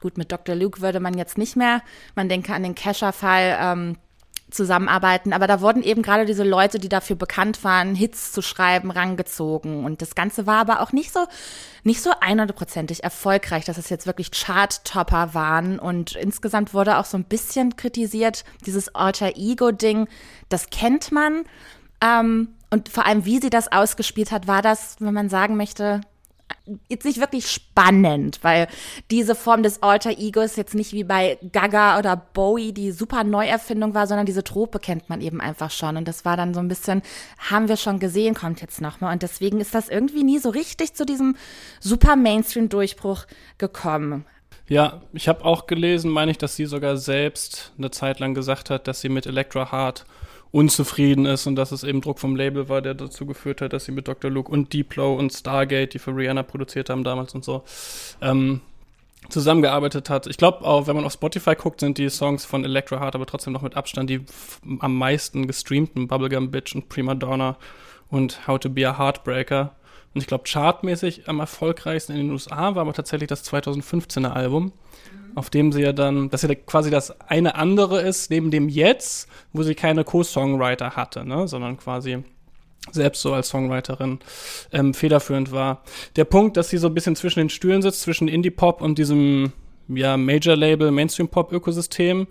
Gut, 0.00 0.18
mit 0.18 0.30
Dr. 0.32 0.54
Luke 0.54 0.80
würde 0.80 1.00
man 1.00 1.16
jetzt 1.16 1.38
nicht 1.38 1.56
mehr, 1.56 1.82
man 2.14 2.28
denke 2.28 2.52
an 2.52 2.62
den 2.62 2.74
Kescher-Fall, 2.74 3.58
ähm, 3.60 3.96
zusammenarbeiten. 4.50 5.32
Aber 5.32 5.46
da 5.46 5.60
wurden 5.60 5.82
eben 5.82 6.02
gerade 6.02 6.24
diese 6.24 6.44
Leute, 6.44 6.78
die 6.78 6.88
dafür 6.88 7.16
bekannt 7.16 7.64
waren, 7.64 7.94
Hits 7.94 8.32
zu 8.32 8.42
schreiben, 8.42 8.90
rangezogen. 8.90 9.84
Und 9.84 10.02
das 10.02 10.14
Ganze 10.14 10.46
war 10.46 10.58
aber 10.58 10.80
auch 10.80 10.92
nicht 10.92 11.12
so, 11.12 11.26
nicht 11.82 12.00
so 12.00 12.10
100%ig 12.10 13.02
erfolgreich, 13.02 13.64
dass 13.64 13.78
es 13.78 13.88
jetzt 13.88 14.06
wirklich 14.06 14.30
Chart-Topper 14.30 15.34
waren. 15.34 15.78
Und 15.78 16.14
insgesamt 16.14 16.74
wurde 16.74 16.98
auch 16.98 17.04
so 17.04 17.16
ein 17.16 17.24
bisschen 17.24 17.76
kritisiert, 17.76 18.44
dieses 18.64 18.94
Alter-Ego-Ding, 18.94 20.08
das 20.48 20.70
kennt 20.70 21.10
man. 21.10 21.44
Ähm, 22.00 22.48
und 22.70 22.88
vor 22.88 23.06
allem, 23.06 23.24
wie 23.24 23.40
sie 23.40 23.50
das 23.50 23.70
ausgespielt 23.70 24.30
hat, 24.30 24.46
war 24.46 24.62
das, 24.62 24.96
wenn 25.00 25.14
man 25.14 25.28
sagen 25.28 25.56
möchte, 25.56 26.00
jetzt 26.88 27.04
nicht 27.04 27.20
wirklich 27.20 27.48
spannend, 27.48 28.40
weil 28.42 28.68
diese 29.10 29.34
Form 29.34 29.62
des 29.62 29.82
Alter 29.82 30.10
Egos 30.10 30.56
jetzt 30.56 30.74
nicht 30.74 30.92
wie 30.92 31.04
bei 31.04 31.38
Gaga 31.52 31.98
oder 31.98 32.16
Bowie 32.16 32.72
die 32.72 32.92
super 32.92 33.24
Neuerfindung 33.24 33.94
war, 33.94 34.06
sondern 34.06 34.26
diese 34.26 34.44
Trope 34.44 34.78
kennt 34.78 35.08
man 35.08 35.20
eben 35.20 35.40
einfach 35.40 35.70
schon. 35.70 35.96
Und 35.96 36.08
das 36.08 36.24
war 36.24 36.36
dann 36.36 36.54
so 36.54 36.60
ein 36.60 36.68
bisschen, 36.68 37.02
haben 37.50 37.68
wir 37.68 37.76
schon 37.76 37.98
gesehen, 37.98 38.34
kommt 38.34 38.60
jetzt 38.60 38.80
nochmal. 38.80 39.12
Und 39.12 39.22
deswegen 39.22 39.60
ist 39.60 39.74
das 39.74 39.88
irgendwie 39.88 40.24
nie 40.24 40.38
so 40.38 40.50
richtig 40.50 40.94
zu 40.94 41.06
diesem 41.06 41.36
super 41.80 42.16
Mainstream-Durchbruch 42.16 43.26
gekommen. 43.58 44.24
Ja, 44.68 45.02
ich 45.12 45.28
habe 45.28 45.44
auch 45.44 45.66
gelesen, 45.68 46.10
meine 46.10 46.32
ich, 46.32 46.38
dass 46.38 46.56
sie 46.56 46.66
sogar 46.66 46.96
selbst 46.96 47.72
eine 47.78 47.92
Zeit 47.92 48.18
lang 48.18 48.34
gesagt 48.34 48.68
hat, 48.68 48.88
dass 48.88 49.00
sie 49.00 49.08
mit 49.08 49.26
Electra 49.26 49.70
Heart 49.70 50.06
unzufrieden 50.50 51.26
ist 51.26 51.46
und 51.46 51.56
dass 51.56 51.72
es 51.72 51.84
eben 51.84 52.00
Druck 52.00 52.18
vom 52.18 52.36
Label 52.36 52.68
war, 52.68 52.82
der 52.82 52.94
dazu 52.94 53.26
geführt 53.26 53.60
hat, 53.60 53.72
dass 53.72 53.84
sie 53.84 53.92
mit 53.92 54.08
Dr. 54.08 54.30
Luke 54.30 54.50
und 54.50 54.72
Diplo 54.72 55.14
und 55.14 55.32
Stargate, 55.32 55.94
die 55.94 55.98
für 55.98 56.16
Rihanna 56.16 56.42
produziert 56.42 56.88
haben 56.88 57.04
damals 57.04 57.34
und 57.34 57.44
so, 57.44 57.64
ähm, 58.20 58.60
zusammengearbeitet 59.28 60.08
hat. 60.08 60.26
Ich 60.26 60.36
glaube 60.36 60.64
auch, 60.64 60.86
wenn 60.86 60.96
man 60.96 61.04
auf 61.04 61.12
Spotify 61.12 61.54
guckt, 61.54 61.80
sind 61.80 61.98
die 61.98 62.08
Songs 62.10 62.44
von 62.44 62.64
Electro 62.64 63.00
Heart 63.00 63.16
aber 63.16 63.26
trotzdem 63.26 63.52
noch 63.52 63.62
mit 63.62 63.76
Abstand 63.76 64.08
die 64.08 64.24
am 64.78 64.96
meisten 64.96 65.46
gestreamten 65.46 66.08
Bubblegum 66.08 66.50
Bitch 66.50 66.74
und 66.74 66.88
Prima 66.88 67.14
Donna 67.14 67.56
und 68.08 68.46
How 68.46 68.58
to 68.58 68.70
Be 68.70 68.88
a 68.88 68.98
Heartbreaker. 68.98 69.74
Und 70.16 70.22
ich 70.22 70.28
glaube 70.28 70.44
chartmäßig 70.48 71.28
am 71.28 71.40
erfolgreichsten 71.40 72.12
in 72.12 72.18
den 72.20 72.30
USA 72.30 72.74
war 72.74 72.78
aber 72.78 72.94
tatsächlich 72.94 73.28
das 73.28 73.44
2015er 73.52 74.30
Album, 74.30 74.64
mhm. 74.64 75.36
auf 75.36 75.50
dem 75.50 75.72
sie 75.72 75.82
ja 75.82 75.92
dann, 75.92 76.30
dass 76.30 76.40
ja 76.40 76.54
quasi 76.54 76.88
das 76.90 77.20
eine 77.20 77.56
andere 77.56 78.00
ist, 78.00 78.30
neben 78.30 78.50
dem 78.50 78.70
Jetzt, 78.70 79.28
wo 79.52 79.62
sie 79.62 79.74
keine 79.74 80.04
Co-Songwriter 80.04 80.96
hatte, 80.96 81.26
ne, 81.26 81.46
sondern 81.46 81.76
quasi 81.76 82.24
selbst 82.92 83.20
so 83.20 83.34
als 83.34 83.50
Songwriterin 83.50 84.20
ähm, 84.72 84.94
federführend 84.94 85.52
war. 85.52 85.82
Der 86.16 86.24
Punkt, 86.24 86.56
dass 86.56 86.70
sie 86.70 86.78
so 86.78 86.86
ein 86.86 86.94
bisschen 86.94 87.14
zwischen 87.14 87.40
den 87.40 87.50
Stühlen 87.50 87.82
sitzt, 87.82 88.00
zwischen 88.00 88.26
Indie-Pop 88.26 88.80
und 88.80 88.96
diesem 88.96 89.52
ja, 89.86 90.16
Major-Label, 90.16 90.92
Mainstream-Pop-Ökosystem, 90.92 92.26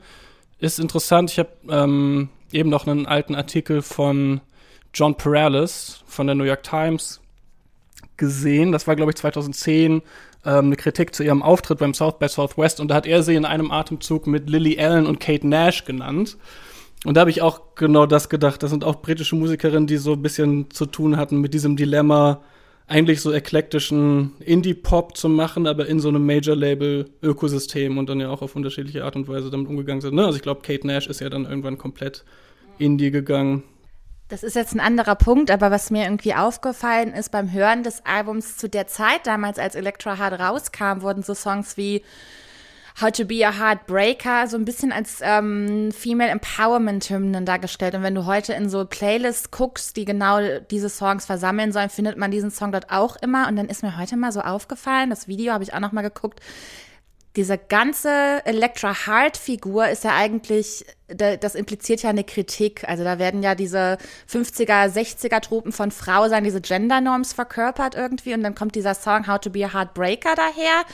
ist 0.57 0.79
interessant. 0.79 1.29
Ich 1.29 1.37
habe 1.37 1.49
ähm, 1.69 2.29
eben 2.51 2.71
noch 2.71 2.87
einen 2.87 3.05
alten 3.05 3.35
Artikel 3.35 3.83
von 3.83 4.41
John 4.91 5.13
Perales 5.13 6.03
von 6.07 6.25
der 6.25 6.35
New 6.35 6.45
York 6.45 6.63
Times 6.63 7.21
gesehen. 8.17 8.71
Das 8.71 8.87
war, 8.87 8.95
glaube 8.95 9.11
ich, 9.11 9.17
2010 9.17 10.01
ähm, 10.45 10.65
eine 10.65 10.75
Kritik 10.75 11.15
zu 11.15 11.23
ihrem 11.23 11.41
Auftritt 11.41 11.79
beim 11.79 11.93
South 11.93 12.19
by 12.19 12.27
Southwest 12.27 12.79
und 12.79 12.89
da 12.89 12.95
hat 12.95 13.05
er 13.05 13.23
sie 13.23 13.35
in 13.35 13.45
einem 13.45 13.71
Atemzug 13.71 14.27
mit 14.27 14.49
Lily 14.49 14.79
Allen 14.79 15.05
und 15.05 15.19
Kate 15.19 15.47
Nash 15.47 15.85
genannt. 15.85 16.37
Und 17.05 17.15
da 17.15 17.21
habe 17.21 17.29
ich 17.29 17.41
auch 17.41 17.75
genau 17.75 18.07
das 18.07 18.29
gedacht. 18.29 18.63
Das 18.63 18.71
sind 18.71 18.83
auch 18.83 19.01
britische 19.01 19.35
Musikerinnen, 19.35 19.85
die 19.85 19.97
so 19.97 20.13
ein 20.13 20.21
bisschen 20.21 20.71
zu 20.71 20.87
tun 20.87 21.17
hatten 21.17 21.39
mit 21.39 21.53
diesem 21.53 21.75
Dilemma, 21.75 22.41
eigentlich 22.87 23.21
so 23.21 23.33
eklektischen 23.33 24.33
Indie-Pop 24.39 25.17
zu 25.17 25.27
machen, 25.27 25.65
aber 25.65 25.87
in 25.87 25.99
so 25.99 26.09
einem 26.09 26.25
Major-Label-Ökosystem 26.25 27.97
und 27.97 28.09
dann 28.09 28.19
ja 28.19 28.29
auch 28.29 28.41
auf 28.41 28.55
unterschiedliche 28.55 29.03
Art 29.03 29.15
und 29.15 29.27
Weise 29.27 29.49
damit 29.49 29.67
umgegangen 29.67 30.01
sind. 30.01 30.13
Ne? 30.13 30.23
Also 30.23 30.37
ich 30.37 30.43
glaube, 30.43 30.61
Kate 30.61 30.85
Nash 30.85 31.07
ist 31.07 31.19
ja 31.19 31.29
dann 31.29 31.45
irgendwann 31.45 31.77
komplett 31.77 32.23
Indie 32.77 33.09
gegangen. 33.09 33.63
Das 34.27 34.41
ist 34.41 34.55
jetzt 34.55 34.73
ein 34.73 34.79
anderer 34.79 35.13
Punkt, 35.13 35.51
aber 35.51 35.69
was 35.69 35.91
mir 35.91 36.03
irgendwie 36.03 36.33
aufgefallen 36.33 37.13
ist 37.13 37.29
beim 37.29 37.51
Hören 37.51 37.83
des 37.83 38.03
Albums 38.07 38.57
zu 38.57 38.67
der 38.67 38.87
Zeit, 38.87 39.27
damals 39.27 39.59
als 39.59 39.75
Electro 39.75 40.17
Hard 40.17 40.39
rauskam, 40.39 41.01
wurden 41.01 41.21
so 41.21 41.35
Songs 41.35 41.77
wie 41.77 42.01
How 42.99 43.11
to 43.11 43.25
Be 43.25 43.45
a 43.45 43.51
Heartbreaker 43.59 44.47
so 44.47 44.57
ein 44.57 44.65
bisschen 44.65 44.91
als 44.91 45.19
ähm, 45.21 45.91
Female 45.91 46.31
Empowerment 46.31 47.07
Hymnen 47.07 47.45
dargestellt. 47.45 47.93
Und 47.93 48.01
wenn 48.01 48.15
du 48.15 48.25
heute 48.25 48.53
in 48.53 48.67
so 48.67 48.85
Playlists 48.85 49.51
guckst, 49.51 49.95
die 49.95 50.05
genau 50.05 50.39
diese 50.71 50.89
Songs 50.89 51.27
versammeln 51.27 51.71
sollen, 51.71 51.89
findet 51.89 52.17
man 52.17 52.31
diesen 52.31 52.49
Song 52.49 52.71
dort 52.71 52.89
auch 52.89 53.17
immer. 53.17 53.47
Und 53.47 53.57
dann 53.57 53.67
ist 53.67 53.83
mir 53.83 53.97
heute 53.97 54.17
mal 54.17 54.31
so 54.31 54.41
aufgefallen, 54.41 55.11
das 55.11 55.27
Video 55.27 55.53
habe 55.53 55.63
ich 55.63 55.73
auch 55.73 55.81
noch 55.81 55.91
mal 55.91 56.01
geguckt, 56.01 56.39
diese 57.35 57.57
ganze 57.57 58.41
Electra 58.45 58.93
Heart 59.05 59.37
Figur 59.37 59.87
ist 59.89 60.03
ja 60.03 60.15
eigentlich, 60.15 60.85
das 61.07 61.55
impliziert 61.55 62.01
ja 62.03 62.09
eine 62.09 62.23
Kritik. 62.23 62.87
Also 62.87 63.03
da 63.03 63.19
werden 63.19 63.43
ja 63.43 63.55
diese 63.55 63.97
50er, 64.31 64.87
60er 64.87 65.41
Tropen 65.41 65.71
von 65.71 65.91
Frau 65.91 66.29
sein, 66.29 66.43
diese 66.43 66.61
Gender 66.61 67.01
Norms 67.01 67.33
verkörpert 67.33 67.95
irgendwie 67.95 68.33
und 68.33 68.43
dann 68.43 68.55
kommt 68.55 68.75
dieser 68.75 68.93
Song 68.93 69.27
How 69.27 69.39
to 69.39 69.49
be 69.49 69.65
a 69.65 69.73
Heartbreaker 69.73 70.35
daher 70.35 70.85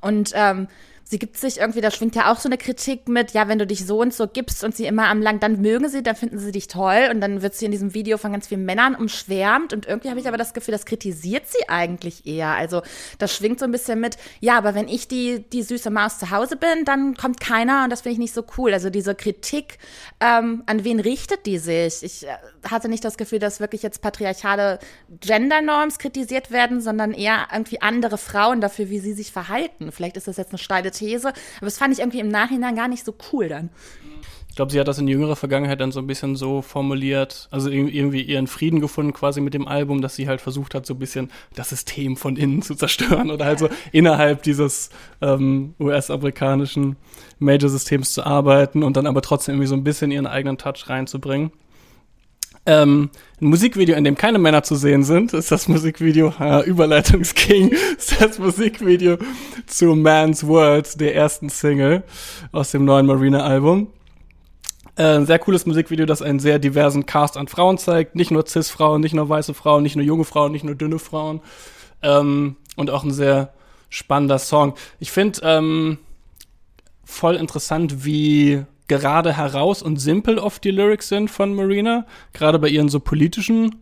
und 0.00 0.32
ähm, 0.34 0.68
sie 1.10 1.18
gibt 1.18 1.36
sich 1.36 1.58
irgendwie, 1.58 1.80
da 1.80 1.90
schwingt 1.90 2.14
ja 2.14 2.30
auch 2.30 2.38
so 2.38 2.48
eine 2.48 2.56
Kritik 2.56 3.08
mit, 3.08 3.32
ja, 3.32 3.48
wenn 3.48 3.58
du 3.58 3.66
dich 3.66 3.84
so 3.84 4.00
und 4.00 4.14
so 4.14 4.28
gibst 4.28 4.62
und 4.62 4.76
sie 4.76 4.86
immer 4.86 5.08
am 5.08 5.20
Lang, 5.20 5.40
dann 5.40 5.60
mögen 5.60 5.88
sie, 5.88 6.04
dann 6.04 6.14
finden 6.14 6.38
sie 6.38 6.52
dich 6.52 6.68
toll 6.68 7.08
und 7.10 7.20
dann 7.20 7.42
wird 7.42 7.56
sie 7.56 7.64
in 7.64 7.72
diesem 7.72 7.94
Video 7.94 8.16
von 8.16 8.30
ganz 8.30 8.46
vielen 8.46 8.64
Männern 8.64 8.94
umschwärmt 8.94 9.72
und 9.72 9.86
irgendwie 9.86 10.10
habe 10.10 10.20
ich 10.20 10.28
aber 10.28 10.36
das 10.36 10.54
Gefühl, 10.54 10.70
das 10.70 10.86
kritisiert 10.86 11.48
sie 11.48 11.68
eigentlich 11.68 12.26
eher. 12.26 12.50
Also 12.50 12.82
das 13.18 13.34
schwingt 13.34 13.58
so 13.58 13.64
ein 13.64 13.72
bisschen 13.72 13.98
mit, 13.98 14.18
ja, 14.38 14.56
aber 14.56 14.76
wenn 14.76 14.86
ich 14.86 15.08
die, 15.08 15.44
die 15.52 15.64
süße 15.64 15.90
Maus 15.90 16.20
zu 16.20 16.30
Hause 16.30 16.54
bin, 16.54 16.84
dann 16.84 17.16
kommt 17.16 17.40
keiner 17.40 17.82
und 17.82 17.90
das 17.90 18.02
finde 18.02 18.12
ich 18.12 18.20
nicht 18.20 18.34
so 18.34 18.44
cool. 18.56 18.72
Also 18.72 18.88
diese 18.88 19.16
Kritik, 19.16 19.78
ähm, 20.20 20.62
an 20.66 20.84
wen 20.84 21.00
richtet 21.00 21.44
die 21.44 21.58
sich? 21.58 22.04
Ich 22.04 22.24
äh, 22.24 22.36
hatte 22.70 22.88
nicht 22.88 23.04
das 23.04 23.16
Gefühl, 23.16 23.40
dass 23.40 23.58
wirklich 23.58 23.82
jetzt 23.82 24.00
patriarchale 24.00 24.78
Gender-Norms 25.18 25.98
kritisiert 25.98 26.52
werden, 26.52 26.80
sondern 26.80 27.12
eher 27.12 27.48
irgendwie 27.52 27.82
andere 27.82 28.16
Frauen 28.16 28.60
dafür, 28.60 28.90
wie 28.90 29.00
sie 29.00 29.12
sich 29.12 29.32
verhalten. 29.32 29.90
Vielleicht 29.90 30.16
ist 30.16 30.28
das 30.28 30.36
jetzt 30.36 30.52
eine 30.52 30.58
steile 30.58 30.92
These. 31.00 31.28
Aber 31.28 31.66
das 31.66 31.78
fand 31.78 31.92
ich 31.92 32.00
irgendwie 32.00 32.20
im 32.20 32.28
Nachhinein 32.28 32.76
gar 32.76 32.88
nicht 32.88 33.04
so 33.04 33.14
cool 33.32 33.48
dann. 33.48 33.70
Ich 34.50 34.56
glaube, 34.56 34.72
sie 34.72 34.80
hat 34.80 34.88
das 34.88 34.98
in 34.98 35.06
jüngerer 35.06 35.36
Vergangenheit 35.36 35.80
dann 35.80 35.92
so 35.92 36.00
ein 36.00 36.08
bisschen 36.08 36.34
so 36.34 36.60
formuliert, 36.60 37.46
also 37.52 37.70
irgendwie 37.70 38.20
ihren 38.20 38.48
Frieden 38.48 38.80
gefunden 38.80 39.12
quasi 39.12 39.40
mit 39.40 39.54
dem 39.54 39.68
Album, 39.68 40.02
dass 40.02 40.16
sie 40.16 40.26
halt 40.26 40.40
versucht 40.40 40.74
hat, 40.74 40.84
so 40.86 40.94
ein 40.94 40.98
bisschen 40.98 41.30
das 41.54 41.68
System 41.68 42.16
von 42.16 42.36
innen 42.36 42.60
zu 42.60 42.74
zerstören 42.74 43.30
oder 43.30 43.44
halt 43.44 43.60
so 43.60 43.68
innerhalb 43.92 44.42
dieses 44.42 44.90
ähm, 45.22 45.74
US-amerikanischen 45.78 46.96
Major-Systems 47.38 48.12
zu 48.12 48.26
arbeiten 48.26 48.82
und 48.82 48.96
dann 48.96 49.06
aber 49.06 49.22
trotzdem 49.22 49.54
irgendwie 49.54 49.68
so 49.68 49.76
ein 49.76 49.84
bisschen 49.84 50.10
ihren 50.10 50.26
eigenen 50.26 50.58
Touch 50.58 50.88
reinzubringen. 50.88 51.52
Ähm, 52.70 53.10
ein 53.40 53.46
Musikvideo, 53.48 53.96
in 53.96 54.04
dem 54.04 54.14
keine 54.14 54.38
Männer 54.38 54.62
zu 54.62 54.76
sehen 54.76 55.02
sind, 55.02 55.32
ist 55.32 55.50
das 55.50 55.66
Musikvideo, 55.66 56.32
äh, 56.40 56.64
Überleitungsking, 56.64 57.72
ist 57.98 58.20
das 58.20 58.38
Musikvideo 58.38 59.18
zu 59.66 59.96
Man's 59.96 60.46
World, 60.46 61.00
der 61.00 61.16
ersten 61.16 61.48
Single 61.48 62.04
aus 62.52 62.70
dem 62.70 62.84
neuen 62.84 63.06
Marina-Album. 63.06 63.88
Äh, 64.94 65.16
ein 65.16 65.26
sehr 65.26 65.40
cooles 65.40 65.66
Musikvideo, 65.66 66.06
das 66.06 66.22
einen 66.22 66.38
sehr 66.38 66.60
diversen 66.60 67.06
Cast 67.06 67.36
an 67.36 67.48
Frauen 67.48 67.76
zeigt. 67.76 68.14
Nicht 68.14 68.30
nur 68.30 68.46
Cis-Frauen, 68.46 69.00
nicht 69.00 69.14
nur 69.14 69.28
weiße 69.28 69.52
Frauen, 69.52 69.82
nicht 69.82 69.96
nur 69.96 70.04
junge 70.04 70.24
Frauen, 70.24 70.52
nicht 70.52 70.64
nur 70.64 70.76
dünne 70.76 71.00
Frauen. 71.00 71.40
Ähm, 72.02 72.54
und 72.76 72.90
auch 72.90 73.02
ein 73.02 73.10
sehr 73.10 73.52
spannender 73.88 74.38
Song. 74.38 74.74
Ich 75.00 75.10
finde 75.10 75.40
ähm, 75.42 75.98
voll 77.02 77.34
interessant, 77.34 78.04
wie 78.04 78.64
gerade 78.90 79.36
heraus 79.36 79.82
und 79.82 79.98
simpel 79.98 80.38
oft 80.38 80.64
die 80.64 80.72
Lyrics 80.72 81.08
sind 81.08 81.30
von 81.30 81.54
Marina, 81.54 82.06
gerade 82.32 82.58
bei 82.58 82.68
ihren 82.68 82.88
so 82.88 82.98
politischen 82.98 83.76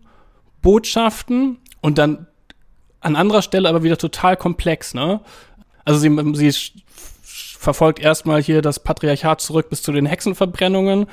Botschaften 0.61 1.57
und 1.81 1.97
dann 1.97 2.27
an 3.00 3.17
anderer 3.17 3.41
Stelle 3.41 3.69
aber 3.71 3.83
wieder 3.83 3.97
total 3.97 4.37
komplex, 4.37 4.93
ne? 4.93 5.21
Also 5.87 5.99
sie, 5.99 6.35
sie 6.35 6.83
verfolgt 7.23 8.00
erstmal 8.00 8.43
hier 8.43 8.61
das 8.61 8.81
Patriarchat 8.81 9.41
zurück 9.41 9.71
bis 9.71 9.83
zu 9.83 9.93
den 9.93 10.05
Hexenverbrennungen. 10.05 11.07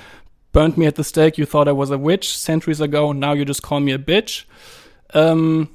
Burned 0.52 0.78
me 0.78 0.88
at 0.88 0.98
the 0.98 1.04
stake, 1.04 1.38
you 1.38 1.46
thought 1.46 1.70
I 1.70 1.72
was 1.72 1.90
a 1.90 1.98
witch 1.98 2.38
centuries 2.38 2.82
ago, 2.82 3.14
now 3.14 3.34
you 3.34 3.46
just 3.46 3.64
call 3.64 3.80
me 3.80 3.94
a 3.94 3.98
bitch. 3.98 4.46
Ähm, 5.14 5.70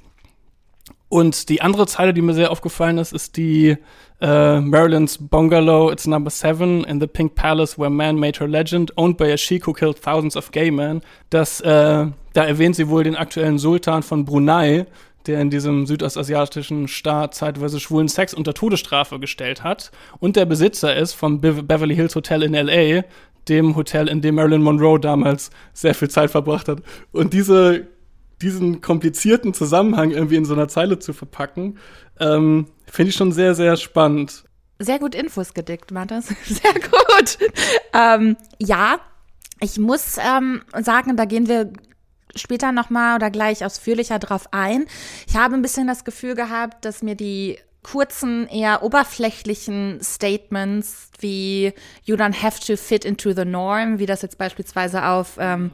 und 1.11 1.49
die 1.49 1.61
andere 1.61 1.89
Zeile, 1.89 2.15
die 2.15 2.23
mir 2.23 2.35
sehr 2.35 2.53
aufgefallen 2.53 2.97
ist, 2.97 3.13
ist 3.13 3.37
die 3.37 3.77
äh, 4.21 4.61
Maryland's 4.61 5.19
Bungalow, 5.19 5.91
it's 5.91 6.07
number 6.07 6.31
seven 6.31 6.85
in 6.85 7.01
the 7.01 7.09
Pink 7.09 7.35
Palace 7.35 7.77
where 7.77 7.91
man 7.91 8.17
made 8.17 8.39
her 8.39 8.47
legend, 8.47 8.93
owned 8.97 9.17
by 9.17 9.25
a 9.25 9.37
sheik 9.37 9.67
who 9.67 9.73
killed 9.73 10.01
thousands 10.01 10.37
of 10.37 10.53
gay 10.53 10.71
men. 10.71 11.03
Das, 11.31 11.61
äh, 11.63 12.07
da 12.33 12.45
erwähnt 12.45 12.77
sie 12.77 12.89
wohl 12.89 13.03
den 13.03 13.17
aktuellen 13.17 13.59
Sultan 13.59 14.05
von 14.05 14.25
Brunei, 14.25 14.87
der 15.27 15.41
in 15.41 15.51
diesem 15.51 15.85
südostasiatischen 15.85 16.87
Staat 16.87 17.35
zeitweise 17.35 17.81
schwulen 17.81 18.07
Sex 18.07 18.33
unter 18.33 18.55
Todesstrafe 18.55 19.19
gestellt 19.19 19.65
hat. 19.65 19.91
Und 20.21 20.37
der 20.37 20.47
Besitzer 20.47 20.95
ist 20.95 21.15
vom 21.15 21.41
Be 21.41 21.65
Beverly 21.65 21.97
Hills 21.97 22.15
Hotel 22.15 22.45
in 22.45 22.55
L.A., 22.55 23.03
dem 23.49 23.75
Hotel, 23.75 24.07
in 24.07 24.21
dem 24.21 24.37
Marilyn 24.37 24.63
Monroe 24.63 25.01
damals 25.01 25.51
sehr 25.73 25.97
viel 25.97 26.09
Zeit 26.09 26.31
verbracht 26.31 26.69
hat. 26.69 26.83
Und 27.11 27.33
diese 27.33 27.89
diesen 28.43 28.81
komplizierten 28.81 29.55
Zusammenhang 29.55 30.11
irgendwie 30.11 30.37
in 30.37 30.45
so 30.45 30.55
einer 30.55 30.69
Zeile 30.69 30.99
zu 30.99 31.13
verpacken, 31.13 31.79
ähm, 32.19 32.67
finde 32.87 33.11
ich 33.11 33.17
schon 33.17 33.33
sehr, 33.33 33.55
sehr 33.55 33.77
spannend. 33.77 34.45
Sehr 34.79 34.99
gut 34.99 35.15
Infos 35.15 35.53
gedickt, 35.53 35.91
Matthias. 35.91 36.29
Sehr 36.47 36.73
gut. 36.73 37.39
Ähm, 37.93 38.37
ja, 38.59 38.99
ich 39.61 39.79
muss 39.79 40.17
ähm, 40.17 40.63
sagen, 40.81 41.17
da 41.17 41.27
gehen 41.27 41.49
wir 41.49 41.71
später 42.35 42.73
nochmal 42.73 43.17
oder 43.17 43.31
gleich 43.31 43.63
ausführlicher 43.63 44.19
drauf 44.19 44.47
ein. 44.53 44.87
Ich 45.27 45.37
habe 45.37 45.55
ein 45.55 45.61
bisschen 45.61 45.87
das 45.87 46.05
Gefühl 46.05 46.35
gehabt, 46.35 46.87
dass 46.87 47.03
mir 47.03 47.15
die 47.15 47.59
kurzen, 47.83 48.47
eher 48.49 48.83
oberflächlichen 48.83 50.01
Statements 50.03 51.11
wie 51.19 51.73
You 52.05 52.17
don't 52.17 52.43
have 52.43 52.61
to 52.61 52.77
fit 52.77 53.05
into 53.05 53.33
the 53.33 53.45
norm, 53.45 53.99
wie 53.99 54.07
das 54.07 54.23
jetzt 54.23 54.39
beispielsweise 54.39 55.05
auf 55.05 55.37
ähm, 55.39 55.71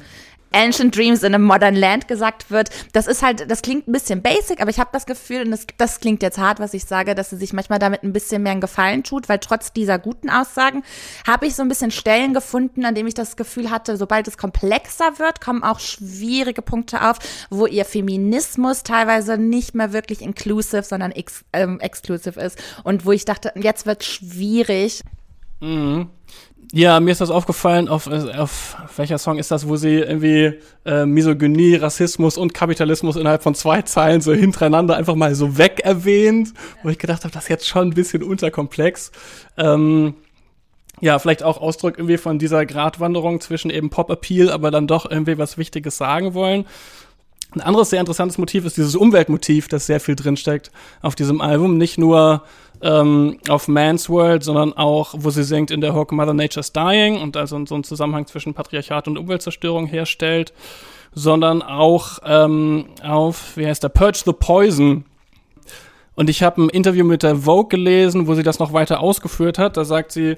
Ancient 0.52 0.96
Dreams 0.96 1.22
in 1.22 1.34
a 1.34 1.38
Modern 1.38 1.74
Land 1.74 2.08
gesagt 2.08 2.50
wird. 2.50 2.70
Das 2.92 3.06
ist 3.06 3.22
halt, 3.22 3.50
das 3.50 3.62
klingt 3.62 3.88
ein 3.88 3.92
bisschen 3.92 4.22
basic, 4.22 4.60
aber 4.60 4.70
ich 4.70 4.78
habe 4.78 4.90
das 4.92 5.06
Gefühl, 5.06 5.42
und 5.42 5.50
das, 5.50 5.66
das 5.76 6.00
klingt 6.00 6.22
jetzt 6.22 6.38
hart, 6.38 6.60
was 6.60 6.74
ich 6.74 6.84
sage, 6.84 7.14
dass 7.14 7.30
sie 7.30 7.36
sich 7.36 7.52
manchmal 7.52 7.78
damit 7.78 8.02
ein 8.02 8.12
bisschen 8.12 8.42
mehr 8.42 8.52
einen 8.52 8.60
Gefallen 8.60 9.02
tut, 9.02 9.28
weil 9.28 9.38
trotz 9.38 9.72
dieser 9.72 9.98
guten 9.98 10.30
Aussagen 10.30 10.82
habe 11.26 11.46
ich 11.46 11.54
so 11.54 11.62
ein 11.62 11.68
bisschen 11.68 11.90
Stellen 11.90 12.34
gefunden, 12.34 12.84
an 12.84 12.94
dem 12.94 13.06
ich 13.06 13.14
das 13.14 13.36
Gefühl 13.36 13.70
hatte, 13.70 13.96
sobald 13.96 14.28
es 14.28 14.38
komplexer 14.38 15.18
wird, 15.18 15.40
kommen 15.40 15.62
auch 15.62 15.80
schwierige 15.80 16.62
Punkte 16.62 17.08
auf, 17.08 17.18
wo 17.50 17.66
ihr 17.66 17.84
Feminismus 17.84 18.82
teilweise 18.82 19.38
nicht 19.38 19.74
mehr 19.74 19.92
wirklich 19.92 20.22
inclusive, 20.22 20.82
sondern 20.82 21.12
ex, 21.12 21.44
ähm, 21.52 21.80
exclusive 21.80 22.40
ist 22.40 22.58
und 22.84 23.04
wo 23.04 23.12
ich 23.12 23.24
dachte, 23.24 23.52
jetzt 23.56 23.86
wird 23.86 24.04
schwierig. 24.04 25.02
Mhm. 25.60 26.10
Ja, 26.72 26.98
mir 26.98 27.12
ist 27.12 27.20
das 27.20 27.30
aufgefallen, 27.30 27.88
auf, 27.88 28.06
äh, 28.06 28.34
auf 28.36 28.76
welcher 28.96 29.18
Song 29.18 29.38
ist 29.38 29.50
das, 29.50 29.68
wo 29.68 29.76
sie 29.76 29.98
irgendwie 29.98 30.54
äh, 30.84 31.06
Misogynie, 31.06 31.76
Rassismus 31.76 32.36
und 32.36 32.54
Kapitalismus 32.54 33.16
innerhalb 33.16 33.42
von 33.42 33.54
zwei 33.54 33.82
Zeilen 33.82 34.20
so 34.20 34.32
hintereinander 34.32 34.96
einfach 34.96 35.14
mal 35.14 35.34
so 35.34 35.58
weg 35.58 35.80
erwähnt, 35.84 36.52
wo 36.82 36.88
ich 36.88 36.98
gedacht 36.98 37.24
habe, 37.24 37.32
das 37.32 37.44
ist 37.44 37.50
jetzt 37.50 37.68
schon 37.68 37.88
ein 37.88 37.94
bisschen 37.94 38.22
unterkomplex. 38.22 39.12
Ähm, 39.56 40.14
ja, 41.00 41.18
vielleicht 41.18 41.42
auch 41.42 41.58
Ausdruck 41.58 41.98
irgendwie 41.98 42.16
von 42.16 42.38
dieser 42.38 42.64
Gratwanderung 42.66 43.40
zwischen 43.40 43.70
eben 43.70 43.90
Pop-Appeal, 43.90 44.50
aber 44.50 44.70
dann 44.70 44.86
doch 44.86 45.08
irgendwie 45.08 45.38
was 45.38 45.58
Wichtiges 45.58 45.96
sagen 45.98 46.34
wollen. 46.34 46.64
Ein 47.56 47.62
anderes 47.62 47.88
sehr 47.88 48.00
interessantes 48.00 48.36
Motiv 48.36 48.66
ist 48.66 48.76
dieses 48.76 48.94
Umweltmotiv, 48.94 49.66
das 49.68 49.86
sehr 49.86 49.98
viel 49.98 50.14
drinsteckt 50.14 50.70
auf 51.00 51.14
diesem 51.14 51.40
Album. 51.40 51.78
Nicht 51.78 51.96
nur 51.96 52.42
ähm, 52.82 53.38
auf 53.48 53.66
Man's 53.66 54.10
World, 54.10 54.44
sondern 54.44 54.74
auch, 54.74 55.14
wo 55.16 55.30
sie 55.30 55.42
singt 55.42 55.70
in 55.70 55.80
der 55.80 55.94
Hook 55.94 56.12
Mother 56.12 56.34
Nature's 56.34 56.74
Dying 56.74 57.18
und 57.18 57.34
also 57.34 57.64
so 57.64 57.74
einen 57.74 57.84
Zusammenhang 57.84 58.26
zwischen 58.26 58.52
Patriarchat 58.52 59.08
und 59.08 59.16
Umweltzerstörung 59.16 59.86
herstellt, 59.86 60.52
sondern 61.14 61.62
auch 61.62 62.18
ähm, 62.26 62.88
auf, 63.02 63.56
wie 63.56 63.66
heißt 63.66 63.82
der, 63.82 63.88
Purge 63.88 64.20
the 64.26 64.34
Poison. 64.34 65.06
Und 66.14 66.28
ich 66.28 66.42
habe 66.42 66.62
ein 66.62 66.68
Interview 66.68 67.06
mit 67.06 67.22
der 67.22 67.36
Vogue 67.36 67.68
gelesen, 67.68 68.26
wo 68.26 68.34
sie 68.34 68.42
das 68.42 68.58
noch 68.58 68.74
weiter 68.74 69.00
ausgeführt 69.00 69.58
hat. 69.58 69.78
Da 69.78 69.86
sagt 69.86 70.12
sie, 70.12 70.36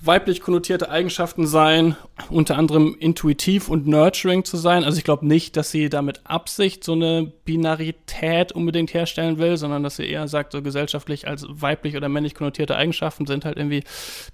weiblich 0.00 0.40
konnotierte 0.40 0.90
Eigenschaften 0.90 1.46
sein, 1.46 1.96
unter 2.30 2.56
anderem 2.56 2.96
intuitiv 2.98 3.68
und 3.68 3.86
nurturing 3.86 4.44
zu 4.44 4.56
sein. 4.56 4.84
Also 4.84 4.98
ich 4.98 5.04
glaube 5.04 5.26
nicht, 5.26 5.56
dass 5.56 5.70
sie 5.70 5.88
damit 5.88 6.20
Absicht 6.24 6.84
so 6.84 6.92
eine 6.92 7.32
Binarität 7.44 8.52
unbedingt 8.52 8.94
herstellen 8.94 9.38
will, 9.38 9.56
sondern 9.56 9.82
dass 9.82 9.96
sie 9.96 10.08
eher 10.08 10.28
sagt, 10.28 10.52
so 10.52 10.62
gesellschaftlich 10.62 11.26
als 11.26 11.46
weiblich 11.48 11.96
oder 11.96 12.08
männlich 12.08 12.34
konnotierte 12.34 12.76
Eigenschaften 12.76 13.26
sind 13.26 13.44
halt 13.44 13.56
irgendwie 13.56 13.84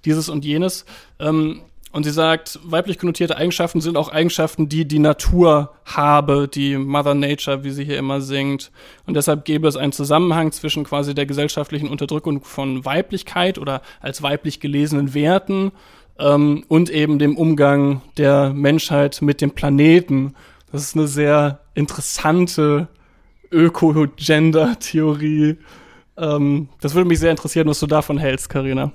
dieses 0.05 0.29
und 0.29 0.45
jenes. 0.45 0.85
Ähm, 1.19 1.61
und 1.93 2.03
sie 2.03 2.11
sagt, 2.11 2.59
weiblich 2.63 2.97
konnotierte 2.97 3.37
Eigenschaften 3.37 3.79
sind 3.79 3.95
auch 3.97 4.11
Eigenschaften, 4.11 4.67
die 4.67 4.87
die 4.87 4.97
Natur 4.97 5.75
habe, 5.85 6.47
die 6.47 6.75
Mother 6.75 7.13
Nature, 7.13 7.63
wie 7.63 7.69
sie 7.69 7.85
hier 7.85 7.99
immer 7.99 8.19
singt. 8.19 8.71
Und 9.05 9.13
deshalb 9.13 9.45
gäbe 9.45 9.67
es 9.67 9.75
einen 9.75 9.91
Zusammenhang 9.91 10.51
zwischen 10.51 10.85
quasi 10.85 11.13
der 11.13 11.27
gesellschaftlichen 11.27 11.87
Unterdrückung 11.87 12.43
von 12.43 12.83
Weiblichkeit 12.83 13.59
oder 13.59 13.83
als 14.01 14.23
weiblich 14.23 14.59
gelesenen 14.59 15.13
Werten 15.13 15.71
ähm, 16.17 16.63
und 16.67 16.89
eben 16.89 17.19
dem 17.19 17.37
Umgang 17.37 18.01
der 18.17 18.53
Menschheit 18.53 19.21
mit 19.21 19.39
dem 19.39 19.51
Planeten. 19.51 20.33
Das 20.71 20.81
ist 20.81 20.95
eine 20.95 21.05
sehr 21.05 21.59
interessante 21.75 22.87
Öko-Gender-Theorie. 23.51 25.57
Ähm, 26.17 26.69
das 26.81 26.95
würde 26.95 27.07
mich 27.07 27.19
sehr 27.19 27.29
interessieren, 27.29 27.67
was 27.67 27.79
du 27.79 27.85
davon 27.85 28.17
hältst, 28.17 28.49
Karina. 28.49 28.91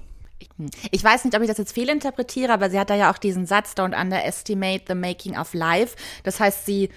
Ich 0.90 1.02
weiß 1.02 1.25
nicht, 1.25 1.37
ob 1.37 1.42
ich 1.42 1.49
das 1.49 1.59
jetzt 1.59 1.73
fehlinterpretiere, 1.73 2.52
aber 2.52 2.71
sie 2.71 2.78
hat 2.78 2.90
da 2.90 2.95
ja 2.95 3.12
auch 3.12 3.18
diesen 3.18 3.47
Satz, 3.47 3.73
don't 3.73 3.99
underestimate 4.00 4.85
the 4.88 4.95
making 4.95 5.37
of 5.37 5.54
life. 5.54 5.97
Das 6.23 6.40
heißt, 6.40 6.66
sie 6.66 6.90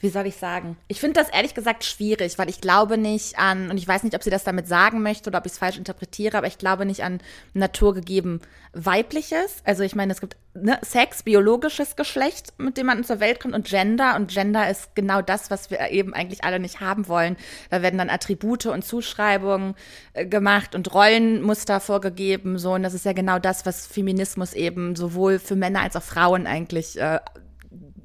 wie 0.00 0.10
soll 0.10 0.26
ich 0.26 0.36
sagen? 0.36 0.76
Ich 0.88 1.00
finde 1.00 1.20
das 1.20 1.30
ehrlich 1.30 1.54
gesagt 1.54 1.84
schwierig, 1.84 2.38
weil 2.38 2.50
ich 2.50 2.60
glaube 2.60 2.98
nicht 2.98 3.38
an, 3.38 3.70
und 3.70 3.78
ich 3.78 3.88
weiß 3.88 4.02
nicht, 4.02 4.14
ob 4.14 4.22
sie 4.22 4.30
das 4.30 4.44
damit 4.44 4.68
sagen 4.68 5.02
möchte 5.02 5.30
oder 5.30 5.38
ob 5.38 5.46
ich 5.46 5.52
es 5.52 5.58
falsch 5.58 5.78
interpretiere, 5.78 6.36
aber 6.36 6.46
ich 6.46 6.58
glaube 6.58 6.84
nicht 6.84 7.02
an 7.02 7.20
naturgegeben 7.54 8.40
weibliches. 8.74 9.62
Also 9.64 9.82
ich 9.82 9.94
meine, 9.94 10.12
es 10.12 10.20
gibt 10.20 10.36
ne, 10.52 10.78
Sex, 10.82 11.22
biologisches 11.22 11.96
Geschlecht, 11.96 12.52
mit 12.58 12.76
dem 12.76 12.86
man 12.86 13.04
zur 13.04 13.20
Welt 13.20 13.40
kommt 13.40 13.54
und 13.54 13.66
Gender. 13.66 14.16
Und 14.16 14.30
Gender 14.30 14.68
ist 14.70 14.94
genau 14.94 15.22
das, 15.22 15.50
was 15.50 15.70
wir 15.70 15.80
eben 15.90 16.12
eigentlich 16.12 16.44
alle 16.44 16.60
nicht 16.60 16.80
haben 16.80 17.08
wollen. 17.08 17.36
Da 17.70 17.80
werden 17.80 17.98
dann 17.98 18.10
Attribute 18.10 18.66
und 18.66 18.84
Zuschreibungen 18.84 19.74
äh, 20.12 20.26
gemacht 20.26 20.74
und 20.74 20.92
Rollenmuster 20.92 21.80
vorgegeben. 21.80 22.58
So, 22.58 22.74
und 22.74 22.82
das 22.82 22.92
ist 22.92 23.06
ja 23.06 23.14
genau 23.14 23.38
das, 23.38 23.64
was 23.64 23.86
Feminismus 23.86 24.52
eben 24.52 24.94
sowohl 24.94 25.38
für 25.38 25.56
Männer 25.56 25.80
als 25.80 25.96
auch 25.96 26.02
Frauen 26.02 26.46
eigentlich 26.46 27.00
äh, 27.00 27.20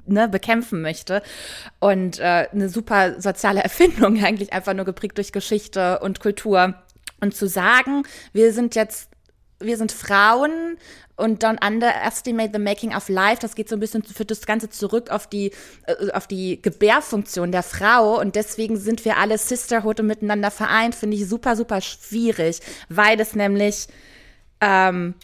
ne, 0.06 0.28
bekämpfen 0.28 0.82
möchte. 0.82 1.22
Und 1.80 2.18
äh, 2.18 2.48
eine 2.52 2.68
super 2.68 3.20
soziale 3.20 3.60
Erfindung, 3.64 4.22
eigentlich 4.22 4.52
einfach 4.52 4.74
nur 4.74 4.84
geprägt 4.84 5.18
durch 5.18 5.32
Geschichte 5.32 6.00
und 6.00 6.20
Kultur. 6.20 6.74
Und 7.20 7.36
zu 7.36 7.46
sagen, 7.46 8.02
wir 8.32 8.52
sind 8.52 8.74
jetzt, 8.74 9.08
wir 9.60 9.76
sind 9.76 9.92
Frauen 9.92 10.76
und 11.16 11.44
don't 11.44 11.64
underestimate 11.64 12.50
the 12.52 12.58
making 12.58 12.94
of 12.94 13.08
life, 13.08 13.40
das 13.40 13.54
geht 13.54 13.68
so 13.68 13.76
ein 13.76 13.80
bisschen, 13.80 14.02
für 14.02 14.24
das 14.24 14.44
Ganze 14.44 14.70
zurück 14.70 15.10
auf 15.10 15.28
die, 15.28 15.52
äh, 15.86 16.10
auf 16.12 16.26
die 16.26 16.60
Gebärfunktion 16.60 17.52
der 17.52 17.62
Frau 17.62 18.18
und 18.18 18.34
deswegen 18.34 18.76
sind 18.76 19.04
wir 19.04 19.18
alle 19.18 19.38
Sisterhood 19.38 20.00
und 20.00 20.06
miteinander 20.06 20.50
vereint, 20.50 20.96
finde 20.96 21.16
ich 21.16 21.28
super, 21.28 21.54
super 21.54 21.80
schwierig, 21.80 22.60
weil 22.88 23.20
es 23.20 23.36
nämlich 23.36 23.86
ähm, 24.60 25.14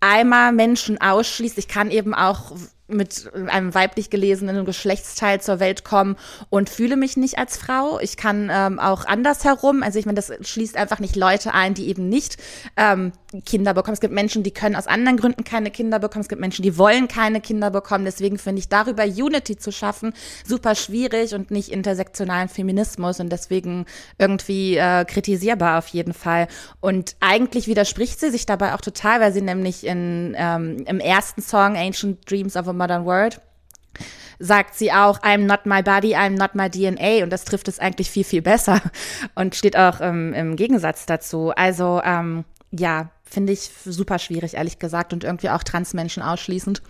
einmal 0.00 0.52
Menschen 0.52 1.00
ausschließt. 1.00 1.58
Ich 1.58 1.68
kann 1.68 1.90
eben 1.90 2.14
auch 2.14 2.52
mit 2.88 3.30
einem 3.48 3.74
weiblich 3.74 4.10
gelesenen 4.10 4.64
Geschlechtsteil 4.64 5.40
zur 5.40 5.60
Welt 5.60 5.84
kommen 5.84 6.16
und 6.50 6.70
fühle 6.70 6.96
mich 6.96 7.16
nicht 7.16 7.38
als 7.38 7.56
Frau. 7.56 7.98
Ich 8.00 8.16
kann 8.16 8.50
ähm, 8.52 8.78
auch 8.78 9.06
andersherum, 9.06 9.82
also 9.82 9.98
ich 9.98 10.06
meine, 10.06 10.16
das 10.16 10.32
schließt 10.40 10.76
einfach 10.76 11.00
nicht 11.00 11.16
Leute 11.16 11.52
ein, 11.52 11.74
die 11.74 11.88
eben 11.88 12.08
nicht 12.08 12.36
ähm, 12.76 13.12
Kinder 13.44 13.74
bekommen. 13.74 13.94
Es 13.94 14.00
gibt 14.00 14.14
Menschen, 14.14 14.42
die 14.42 14.52
können 14.52 14.76
aus 14.76 14.86
anderen 14.86 15.16
Gründen 15.18 15.44
keine 15.44 15.70
Kinder 15.70 15.98
bekommen. 15.98 16.22
Es 16.22 16.28
gibt 16.28 16.40
Menschen, 16.40 16.62
die 16.62 16.78
wollen 16.78 17.08
keine 17.08 17.40
Kinder 17.40 17.70
bekommen. 17.70 18.04
Deswegen 18.04 18.38
finde 18.38 18.60
ich 18.60 18.68
darüber 18.68 19.04
Unity 19.04 19.56
zu 19.56 19.72
schaffen 19.72 20.12
super 20.44 20.74
schwierig 20.74 21.34
und 21.34 21.50
nicht 21.50 21.70
intersektionalen 21.70 22.48
Feminismus 22.48 23.20
und 23.20 23.30
deswegen 23.30 23.86
irgendwie 24.18 24.76
äh, 24.76 25.04
kritisierbar 25.04 25.78
auf 25.78 25.88
jeden 25.88 26.12
Fall. 26.12 26.48
Und 26.80 27.16
eigentlich 27.20 27.66
widerspricht 27.66 28.20
sie 28.20 28.30
sich 28.30 28.46
dabei 28.46 28.74
auch 28.74 28.80
total, 28.80 29.20
weil 29.20 29.32
sie 29.32 29.42
nämlich 29.42 29.86
in, 29.86 30.34
ähm, 30.38 30.84
im 30.86 31.00
ersten 31.00 31.42
Song 31.42 31.76
Ancient 31.76 32.30
Dreams 32.30 32.56
of 32.56 32.68
a 32.68 32.72
Modern 32.72 33.04
World 33.04 33.40
sagt 34.38 34.74
sie 34.74 34.92
auch, 34.92 35.22
I'm 35.22 35.46
not 35.46 35.64
my 35.64 35.82
body, 35.82 36.14
I'm 36.14 36.36
not 36.36 36.54
my 36.54 36.68
DNA. 36.68 37.22
Und 37.24 37.30
das 37.30 37.44
trifft 37.44 37.68
es 37.68 37.78
eigentlich 37.78 38.10
viel, 38.10 38.24
viel 38.24 38.42
besser 38.42 38.80
und 39.34 39.54
steht 39.54 39.76
auch 39.76 40.00
ähm, 40.02 40.34
im 40.34 40.56
Gegensatz 40.56 41.06
dazu. 41.06 41.52
Also 41.56 42.02
ähm, 42.04 42.44
ja, 42.70 43.10
finde 43.24 43.52
ich 43.52 43.70
super 43.84 44.18
schwierig, 44.18 44.54
ehrlich 44.54 44.78
gesagt, 44.78 45.12
und 45.12 45.24
irgendwie 45.24 45.50
auch 45.50 45.62
Transmenschen 45.62 46.22
ausschließend. 46.22 46.82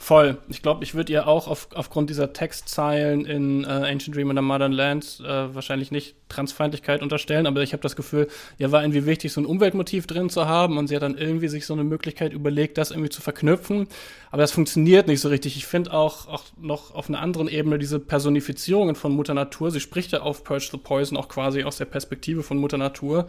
Voll. 0.00 0.38
Ich 0.48 0.62
glaube, 0.62 0.84
ich 0.84 0.94
würde 0.94 1.12
ihr 1.12 1.26
auch 1.26 1.48
auf, 1.48 1.68
aufgrund 1.74 2.08
dieser 2.08 2.32
Textzeilen 2.32 3.26
in 3.26 3.64
äh, 3.64 3.66
Ancient 3.66 4.14
Dream 4.14 4.30
and 4.30 4.38
the 4.38 4.44
Modern 4.44 4.70
Land 4.70 5.20
äh, 5.24 5.52
wahrscheinlich 5.52 5.90
nicht 5.90 6.14
Transfeindlichkeit 6.28 7.02
unterstellen, 7.02 7.48
aber 7.48 7.62
ich 7.62 7.72
habe 7.72 7.82
das 7.82 7.96
Gefühl, 7.96 8.28
ihr 8.58 8.70
war 8.70 8.82
irgendwie 8.82 9.06
wichtig, 9.06 9.32
so 9.32 9.40
ein 9.40 9.44
Umweltmotiv 9.44 10.06
drin 10.06 10.30
zu 10.30 10.46
haben 10.46 10.78
und 10.78 10.86
sie 10.86 10.94
hat 10.94 11.02
dann 11.02 11.18
irgendwie 11.18 11.48
sich 11.48 11.66
so 11.66 11.74
eine 11.74 11.82
Möglichkeit 11.82 12.32
überlegt, 12.32 12.78
das 12.78 12.92
irgendwie 12.92 13.10
zu 13.10 13.20
verknüpfen. 13.20 13.88
Aber 14.30 14.42
das 14.42 14.52
funktioniert 14.52 15.08
nicht 15.08 15.20
so 15.20 15.30
richtig. 15.30 15.56
Ich 15.56 15.66
finde 15.66 15.92
auch, 15.92 16.28
auch 16.28 16.44
noch 16.56 16.94
auf 16.94 17.08
einer 17.08 17.20
anderen 17.20 17.48
Ebene 17.48 17.76
diese 17.76 17.98
Personifizierungen 17.98 18.94
von 18.94 19.10
Mutter 19.12 19.34
Natur. 19.34 19.72
Sie 19.72 19.80
spricht 19.80 20.12
ja 20.12 20.20
auf 20.20 20.44
Purge 20.44 20.68
the 20.70 20.78
Poison 20.78 21.18
auch 21.18 21.28
quasi 21.28 21.64
aus 21.64 21.76
der 21.76 21.86
Perspektive 21.86 22.44
von 22.44 22.58
Mutter 22.58 22.78
Natur 22.78 23.26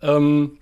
ähm, 0.00 0.56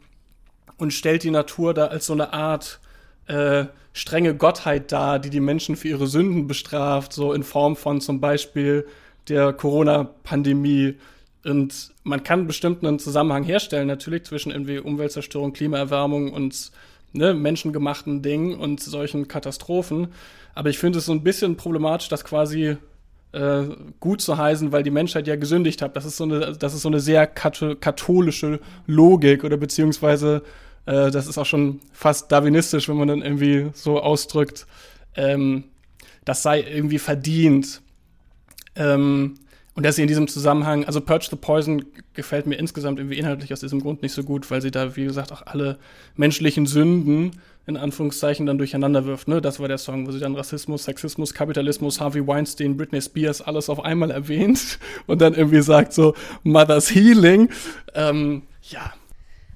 und 0.78 0.92
stellt 0.92 1.22
die 1.22 1.30
Natur 1.30 1.74
da 1.74 1.86
als 1.86 2.06
so 2.06 2.12
eine 2.12 2.32
Art 2.32 2.80
äh, 3.26 3.66
strenge 3.92 4.34
Gottheit 4.34 4.92
dar, 4.92 5.18
die 5.18 5.30
die 5.30 5.40
Menschen 5.40 5.76
für 5.76 5.88
ihre 5.88 6.06
Sünden 6.06 6.46
bestraft, 6.46 7.12
so 7.12 7.32
in 7.32 7.42
Form 7.42 7.76
von 7.76 8.00
zum 8.00 8.20
Beispiel 8.20 8.87
der 9.28 9.52
Corona-Pandemie. 9.52 10.96
Und 11.44 11.92
man 12.02 12.22
kann 12.22 12.46
bestimmt 12.46 12.84
einen 12.84 12.98
Zusammenhang 12.98 13.44
herstellen, 13.44 13.87
natürlich 13.87 14.24
zwischen 14.24 14.50
irgendwie 14.50 14.78
Umweltzerstörung, 14.78 15.52
Klimaerwärmung 15.52 16.32
und 16.32 16.72
ne, 17.12 17.34
menschengemachten 17.34 18.22
Dingen 18.22 18.58
und 18.58 18.80
solchen 18.80 19.28
Katastrophen. 19.28 20.08
Aber 20.54 20.70
ich 20.70 20.78
finde 20.78 20.98
es 20.98 21.06
so 21.06 21.12
ein 21.12 21.22
bisschen 21.22 21.56
problematisch, 21.56 22.08
das 22.08 22.24
quasi 22.24 22.76
äh, 23.32 23.64
gut 24.00 24.20
zu 24.20 24.38
heißen, 24.38 24.72
weil 24.72 24.82
die 24.82 24.90
Menschheit 24.90 25.26
ja 25.26 25.37
gesündigt 25.37 25.82
hat. 25.82 25.96
Das 25.96 26.04
ist 26.04 26.16
so 26.16 26.24
eine, 26.24 26.52
das 26.52 26.74
ist 26.74 26.82
so 26.82 26.88
eine 26.88 27.00
sehr 27.00 27.26
katholische 27.26 28.60
Logik 28.87 29.44
oder 29.44 29.56
beziehungsweise 29.56 30.42
äh, 30.87 31.11
das 31.11 31.27
ist 31.27 31.38
auch 31.38 31.47
schon 31.47 31.81
fast 31.92 32.31
darwinistisch, 32.33 32.88
wenn 32.88 32.97
man 32.97 33.09
dann 33.09 33.23
irgendwie 33.23 33.70
so 33.75 34.01
ausdrückt, 34.01 34.66
ähm, 35.16 35.64
das 36.25 36.42
sei 36.42 36.61
irgendwie 36.62 36.99
verdient. 36.99 37.81
Ähm, 38.77 39.37
und 39.75 39.85
dass 39.85 39.97
sie 39.97 40.03
in 40.03 40.09
diesem 40.09 40.29
Zusammenhang, 40.29 40.85
also 40.85 41.01
Purge 41.01 41.27
the 41.31 41.37
Poison 41.37 41.85
gefällt 42.12 42.47
mir 42.47 42.55
insgesamt 42.55 42.99
irgendwie 43.01 43.18
inhaltlich 43.18 43.53
aus 43.53 43.61
diesem 43.61 43.81
Grund 43.81 44.03
nicht 44.03 44.12
so 44.12 44.23
gut, 44.23 44.49
weil 44.51 44.62
sie 44.62 44.70
da, 44.70 44.94
wie 44.94 45.05
gesagt, 45.05 45.33
auch 45.33 45.42
alle 45.47 45.79
menschlichen 46.16 46.66
Sünden 46.66 47.33
in 47.66 47.77
Anführungszeichen 47.77 48.47
dann 48.47 48.59
durcheinander 48.59 49.05
wirft. 49.05 49.27
Ne? 49.27 49.40
Das 49.40 49.59
war 49.59 49.68
der 49.68 49.79
Song, 49.79 50.07
wo 50.07 50.12
sie 50.12 50.20
dann 50.20 50.37
Rassismus, 50.37 50.85
Sexismus, 50.85 51.35
Kapitalismus, 51.35 52.01
Harvey 52.01 52.25
Weinstein, 52.25 52.77
Britney 52.77 53.01
Spears 53.01 53.40
alles 53.40 53.68
auf 53.68 53.85
einmal 53.85 54.11
erwähnt 54.11 54.79
und 55.07 55.20
dann 55.20 55.35
irgendwie 55.35 55.62
sagt 55.62 55.92
so 55.92 56.14
Mother's 56.44 56.94
Healing. 56.94 57.49
Ähm, 57.94 58.42
ja, 58.62 58.92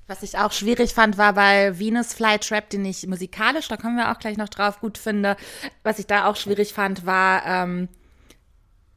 was 0.09 0.23
ich 0.23 0.39
auch 0.39 0.53
schwierig 0.53 0.95
fand, 0.95 1.19
war 1.19 1.35
bei 1.35 1.79
Venus 1.79 2.15
Flytrap, 2.15 2.71
den 2.71 2.85
ich 2.85 3.07
musikalisch, 3.07 3.69
da 3.69 3.77
kommen 3.77 3.97
wir 3.97 4.11
auch 4.11 4.19
gleich 4.19 4.39
noch 4.39 4.49
drauf, 4.49 4.81
gut 4.81 4.99
finde. 4.99 5.37
Was 5.85 5.99
ich 5.99 6.07
da 6.07 6.27
auch 6.27 6.37
schwierig 6.37 6.73
fand, 6.73 7.05
war, 7.05 7.45
ähm, 7.47 7.89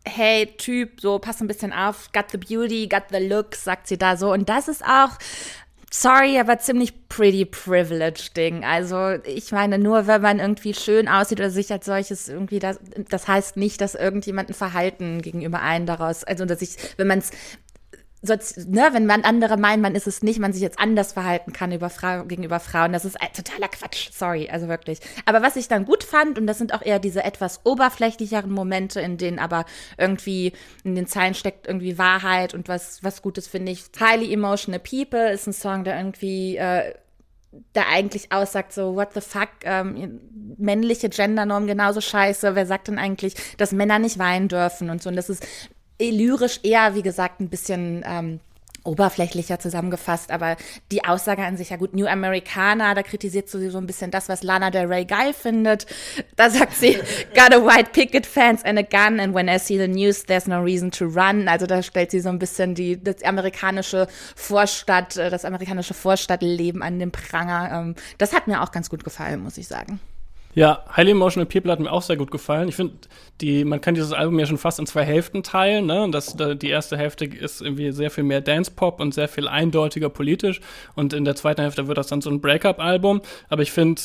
hey, 0.06 0.47
Typ, 0.58 1.02
so, 1.02 1.19
pass 1.19 1.41
ein 1.41 1.47
bisschen 1.47 1.74
auf, 1.74 2.12
got 2.13 2.32
the 2.32 2.38
beauty, 2.38 2.88
got 2.88 3.04
the 3.12 3.17
looks, 3.17 3.65
sagt 3.65 3.88
sie 3.88 3.97
da 3.97 4.15
so. 4.15 4.32
Und 4.32 4.47
das 4.47 4.69
ist 4.69 4.84
auch, 4.86 5.12
sorry, 5.91 6.39
aber 6.39 6.60
ziemlich 6.60 7.10
pretty 7.10 7.43
privilege 7.43 8.30
Ding. 8.36 8.63
Also 8.63 9.17
ich 9.26 9.52
meine, 9.52 9.78
nur 9.78 10.08
wenn 10.08 10.21
man 10.21 10.39
irgendwie 10.39 10.74
schön 10.74 11.10
aussieht 11.10 11.39
oder 11.39 11.50
sich 11.50 11.71
als 11.71 11.86
solches 11.86 12.30
irgendwie, 12.30 12.60
das, 12.60 12.80
das 13.10 13.28
heißt 13.28 13.58
nicht, 13.58 13.82
dass 13.82 13.95
irgendjemand 13.95 14.50
ein 14.50 14.54
Verhalten 14.54 15.21
gegenüber 15.21 15.62
einen 15.62 15.86
daraus, 15.86 16.24
also 16.24 16.45
dass 16.45 16.62
ich, 16.62 16.78
wenn 16.95 17.08
man 17.08 17.19
es 17.19 17.32
so, 18.23 18.36
ne, 18.67 18.89
wenn 18.91 19.07
man 19.07 19.23
andere 19.23 19.57
meinen, 19.57 19.81
man 19.81 19.95
ist 19.95 20.05
es 20.05 20.21
nicht, 20.21 20.39
man 20.39 20.53
sich 20.53 20.62
jetzt 20.62 20.77
anders 20.77 21.13
verhalten 21.13 21.53
kann 21.53 21.71
über 21.71 21.89
Frau, 21.89 22.23
gegenüber 22.23 22.60
Frauen. 22.60 22.93
Das 22.93 23.03
ist 23.03 23.17
totaler 23.34 23.67
Quatsch, 23.67 24.10
sorry, 24.12 24.47
also 24.47 24.67
wirklich. 24.67 24.99
Aber 25.25 25.41
was 25.41 25.55
ich 25.55 25.67
dann 25.67 25.86
gut 25.86 26.03
fand, 26.03 26.38
und 26.38 26.45
das 26.45 26.60
sind 26.60 26.73
auch 26.73 26.84
eher 26.84 26.99
diese 26.99 27.23
etwas 27.23 27.62
oberflächlicheren 27.65 28.51
Momente, 28.51 29.01
in 29.01 29.17
denen 29.17 29.39
aber 29.39 29.65
irgendwie 29.97 30.53
in 30.84 30.93
den 30.93 31.07
Zeilen 31.07 31.34
steckt 31.34 31.65
irgendwie 31.65 31.97
Wahrheit 31.97 32.53
und 32.53 32.67
was, 32.67 33.03
was 33.03 33.23
Gutes, 33.23 33.47
finde 33.47 33.71
ich. 33.71 33.86
Highly 33.99 34.31
Emotional 34.31 34.79
People 34.79 35.31
ist 35.31 35.47
ein 35.47 35.53
Song, 35.53 35.84
der 35.84 35.97
irgendwie 35.97 36.57
äh, 36.57 36.93
da 37.73 37.86
eigentlich 37.89 38.31
aussagt, 38.31 38.71
so, 38.71 38.95
what 38.95 39.13
the 39.15 39.21
fuck, 39.21 39.49
ähm, 39.63 40.21
männliche 40.57 41.10
Gendernorm 41.10 41.65
genauso 41.65 42.01
scheiße. 42.01 42.53
Wer 42.53 42.67
sagt 42.67 42.88
denn 42.88 42.99
eigentlich, 42.99 43.34
dass 43.57 43.71
Männer 43.71 43.97
nicht 43.97 44.19
weinen 44.19 44.47
dürfen 44.47 44.91
und 44.91 45.01
so? 45.01 45.10
Und 45.10 45.15
das 45.15 45.29
ist 45.29 45.43
lyrisch 46.09 46.61
eher, 46.63 46.95
wie 46.95 47.03
gesagt, 47.03 47.39
ein 47.39 47.49
bisschen 47.49 48.03
ähm, 48.05 48.39
oberflächlicher 48.83 49.59
zusammengefasst, 49.59 50.31
aber 50.31 50.57
die 50.91 51.03
Aussage 51.05 51.43
an 51.43 51.57
sich, 51.57 51.69
ja 51.69 51.77
gut, 51.77 51.93
New 51.93 52.07
Americana, 52.07 52.93
da 52.93 53.03
kritisiert 53.03 53.49
sie 53.49 53.69
so 53.69 53.77
ein 53.77 53.85
bisschen 53.85 54.11
das, 54.11 54.27
was 54.29 54.43
Lana 54.43 54.71
Del 54.71 54.87
Rey 54.87 55.05
geil 55.05 55.33
findet. 55.33 55.85
Da 56.35 56.49
sagt 56.49 56.75
sie, 56.75 56.97
got 57.35 57.53
a 57.53 57.63
white 57.63 57.91
picket 57.91 58.25
fence 58.25 58.63
and 58.63 58.79
a 58.79 58.83
gun 58.83 59.19
and 59.19 59.35
when 59.35 59.47
I 59.47 59.59
see 59.59 59.77
the 59.77 59.87
news, 59.87 60.23
there's 60.23 60.47
no 60.47 60.61
reason 60.61 60.91
to 60.91 61.05
run. 61.05 61.47
Also 61.47 61.67
da 61.67 61.83
stellt 61.83 62.11
sie 62.11 62.19
so 62.19 62.29
ein 62.29 62.39
bisschen 62.39 62.75
die, 62.75 63.01
das 63.01 63.23
amerikanische 63.23 64.07
Vorstadt, 64.35 65.17
äh, 65.17 65.29
das 65.29 65.45
amerikanische 65.45 65.93
Vorstadtleben 65.93 66.81
an 66.81 66.99
den 66.99 67.11
Pranger. 67.11 67.71
Ähm, 67.71 67.95
das 68.17 68.33
hat 68.33 68.47
mir 68.47 68.61
auch 68.61 68.71
ganz 68.71 68.89
gut 68.89 69.03
gefallen, 69.03 69.43
muss 69.43 69.57
ich 69.57 69.67
sagen. 69.67 69.99
Ja, 70.53 70.83
Highly 70.95 71.11
Emotional 71.11 71.45
People 71.45 71.71
hat 71.71 71.79
mir 71.79 71.91
auch 71.91 72.01
sehr 72.01 72.17
gut 72.17 72.29
gefallen. 72.29 72.67
Ich 72.67 72.75
finde, 72.75 72.95
die, 73.39 73.63
man 73.63 73.79
kann 73.79 73.95
dieses 73.95 74.11
Album 74.11 74.37
ja 74.37 74.45
schon 74.45 74.57
fast 74.57 74.79
in 74.79 74.85
zwei 74.85 75.03
Hälften 75.03 75.43
teilen. 75.43 75.85
Ne? 75.85 76.09
Das, 76.11 76.35
die 76.37 76.69
erste 76.69 76.97
Hälfte 76.97 77.25
ist 77.25 77.61
irgendwie 77.61 77.91
sehr 77.91 78.11
viel 78.11 78.25
mehr 78.25 78.41
Dance-Pop 78.41 78.99
und 78.99 79.13
sehr 79.13 79.29
viel 79.29 79.47
eindeutiger 79.47 80.09
politisch. 80.09 80.59
Und 80.95 81.13
in 81.13 81.23
der 81.23 81.35
zweiten 81.35 81.61
Hälfte 81.61 81.87
wird 81.87 81.97
das 81.97 82.07
dann 82.07 82.21
so 82.21 82.29
ein 82.29 82.41
Breakup-Album. 82.41 83.21
Aber 83.49 83.61
ich 83.61 83.71
finde, 83.71 84.01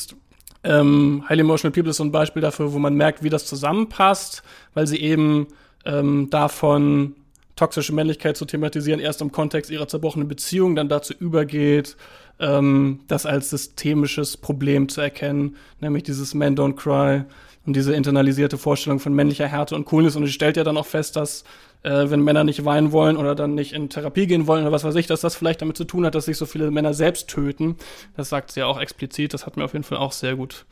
ähm, 0.63 1.23
Highly 1.27 1.41
Emotional 1.41 1.73
People 1.73 1.89
ist 1.89 1.97
so 1.97 2.03
ein 2.03 2.11
Beispiel 2.11 2.41
dafür, 2.41 2.73
wo 2.73 2.79
man 2.79 2.95
merkt, 2.95 3.23
wie 3.23 3.29
das 3.29 3.45
zusammenpasst, 3.45 4.41
weil 4.73 4.87
sie 4.87 5.01
eben 5.01 5.47
ähm, 5.85 6.29
davon 6.29 7.15
toxische 7.55 7.93
Männlichkeit 7.93 8.37
zu 8.37 8.45
thematisieren, 8.45 8.99
erst 8.99 9.21
im 9.21 9.31
Kontext 9.31 9.71
ihrer 9.71 9.87
zerbrochenen 9.87 10.27
Beziehung, 10.27 10.75
dann 10.75 10.89
dazu 10.89 11.13
übergeht, 11.13 11.97
ähm, 12.39 13.01
das 13.07 13.25
als 13.25 13.49
systemisches 13.49 14.37
Problem 14.37 14.89
zu 14.89 15.01
erkennen, 15.01 15.55
nämlich 15.79 16.03
dieses 16.03 16.33
Men 16.33 16.57
Don't 16.57 16.75
Cry 16.75 17.23
und 17.65 17.75
diese 17.75 17.93
internalisierte 17.93 18.57
Vorstellung 18.57 18.99
von 18.99 19.13
männlicher 19.13 19.47
Härte 19.47 19.75
und 19.75 19.85
Coolness. 19.85 20.15
Und 20.15 20.25
sie 20.25 20.31
stellt 20.31 20.57
ja 20.57 20.63
dann 20.63 20.77
auch 20.77 20.85
fest, 20.85 21.15
dass 21.15 21.43
äh, 21.83 22.09
wenn 22.09 22.21
Männer 22.21 22.43
nicht 22.43 22.65
weinen 22.65 22.91
wollen 22.91 23.17
oder 23.17 23.35
dann 23.35 23.55
nicht 23.55 23.73
in 23.73 23.89
Therapie 23.89 24.27
gehen 24.27 24.47
wollen 24.47 24.63
oder 24.63 24.71
was 24.71 24.83
weiß 24.83 24.95
ich, 24.95 25.07
dass 25.07 25.21
das 25.21 25.35
vielleicht 25.35 25.61
damit 25.61 25.77
zu 25.77 25.83
tun 25.83 26.05
hat, 26.05 26.15
dass 26.15 26.25
sich 26.25 26.37
so 26.37 26.45
viele 26.45 26.71
Männer 26.71 26.93
selbst 26.93 27.29
töten. 27.29 27.75
Das 28.15 28.29
sagt 28.29 28.51
sie 28.51 28.61
ja 28.61 28.67
auch 28.67 28.79
explizit. 28.79 29.33
Das 29.33 29.45
hat 29.45 29.57
mir 29.57 29.65
auf 29.65 29.73
jeden 29.73 29.83
Fall 29.83 29.97
auch 29.97 30.11
sehr 30.11 30.35
gut 30.35 30.65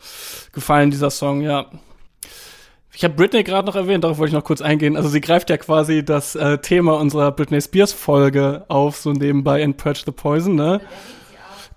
gefallen, 0.54 0.92
dieser 0.92 1.10
Song, 1.10 1.42
ja. 1.42 1.70
Ich 2.94 3.04
habe 3.04 3.14
Britney 3.14 3.44
gerade 3.44 3.68
noch 3.68 3.76
erwähnt, 3.76 4.06
darauf 4.06 4.20
wollte 4.20 4.30
ich 4.30 4.34
noch 4.34 4.46
kurz 4.46 4.62
eingehen. 4.62 4.96
Also 4.96 5.10
sie 5.10 5.20
greift 5.20 5.50
ja 5.50 5.58
quasi 5.58 6.06
das 6.06 6.36
äh, 6.36 6.60
Thema 6.60 6.98
unserer 6.98 7.34
Britney 7.34 7.60
Spears 7.60 7.92
Folge 7.92 8.64
auf, 8.70 8.96
so 8.96 9.12
nebenbei 9.12 9.62
in 9.62 9.76
Purge 9.76 10.04
the 10.06 10.14
Poison, 10.14 10.56
ne? 10.56 10.80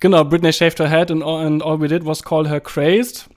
Genau, 0.00 0.22
Britney 0.22 0.52
shaved 0.52 0.78
her 0.78 0.88
head 0.88 1.11
and 1.11 1.24
all, 1.24 1.44
and 1.44 1.61
all 1.61 1.80
we 1.80 1.88
did 1.88 2.06
was 2.06 2.22
call 2.22 2.48
her 2.48 2.61
crazed. 2.61 3.28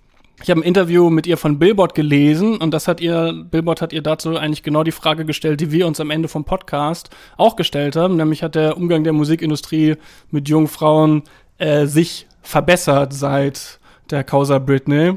Ich 0.43 0.50
habe 0.50 0.62
ein 0.62 0.63
Interview 0.63 1.10
mit 1.10 1.28
ihr 1.28 1.38
von 1.38 1.60
Billboard 1.60 1.93
gelesen 1.93 2.58
und 2.58 2.71
das 2.71 2.88
hat 2.88 3.00
ihr, 3.00 3.34
Billboard 3.50 3.82
hat 3.82 3.93
ihr 3.93 4.02
dazu 4.02 4.36
eigentlich 4.38 4.63
genau 4.63 4.84
die 4.84 4.91
Frage 4.91 5.24
gestellt, 5.26 5.62
die 5.62 5.71
wir 5.71 5.86
uns 5.86 6.00
am 6.00 6.10
Ende 6.10 6.28
vom 6.28 6.45
Podcast 6.45 7.10
auch 7.38 7.56
gestellt 7.56 7.95
haben. 7.95 8.15
Nämlich 8.15 8.41
hat 8.41 8.56
der 8.56 8.78
Umgang 8.78 9.04
der 9.04 9.13
Musikindustrie 9.13 9.97
mit 10.32 10.50
jungen 10.50 10.67
Frauen 10.67 11.24
äh, 11.58 11.86
sich 11.86 12.28
verbessert 12.41 13.13
seit 13.13 13.80
der 14.10 14.24
Causa 14.24 14.58
Britney. 14.58 15.13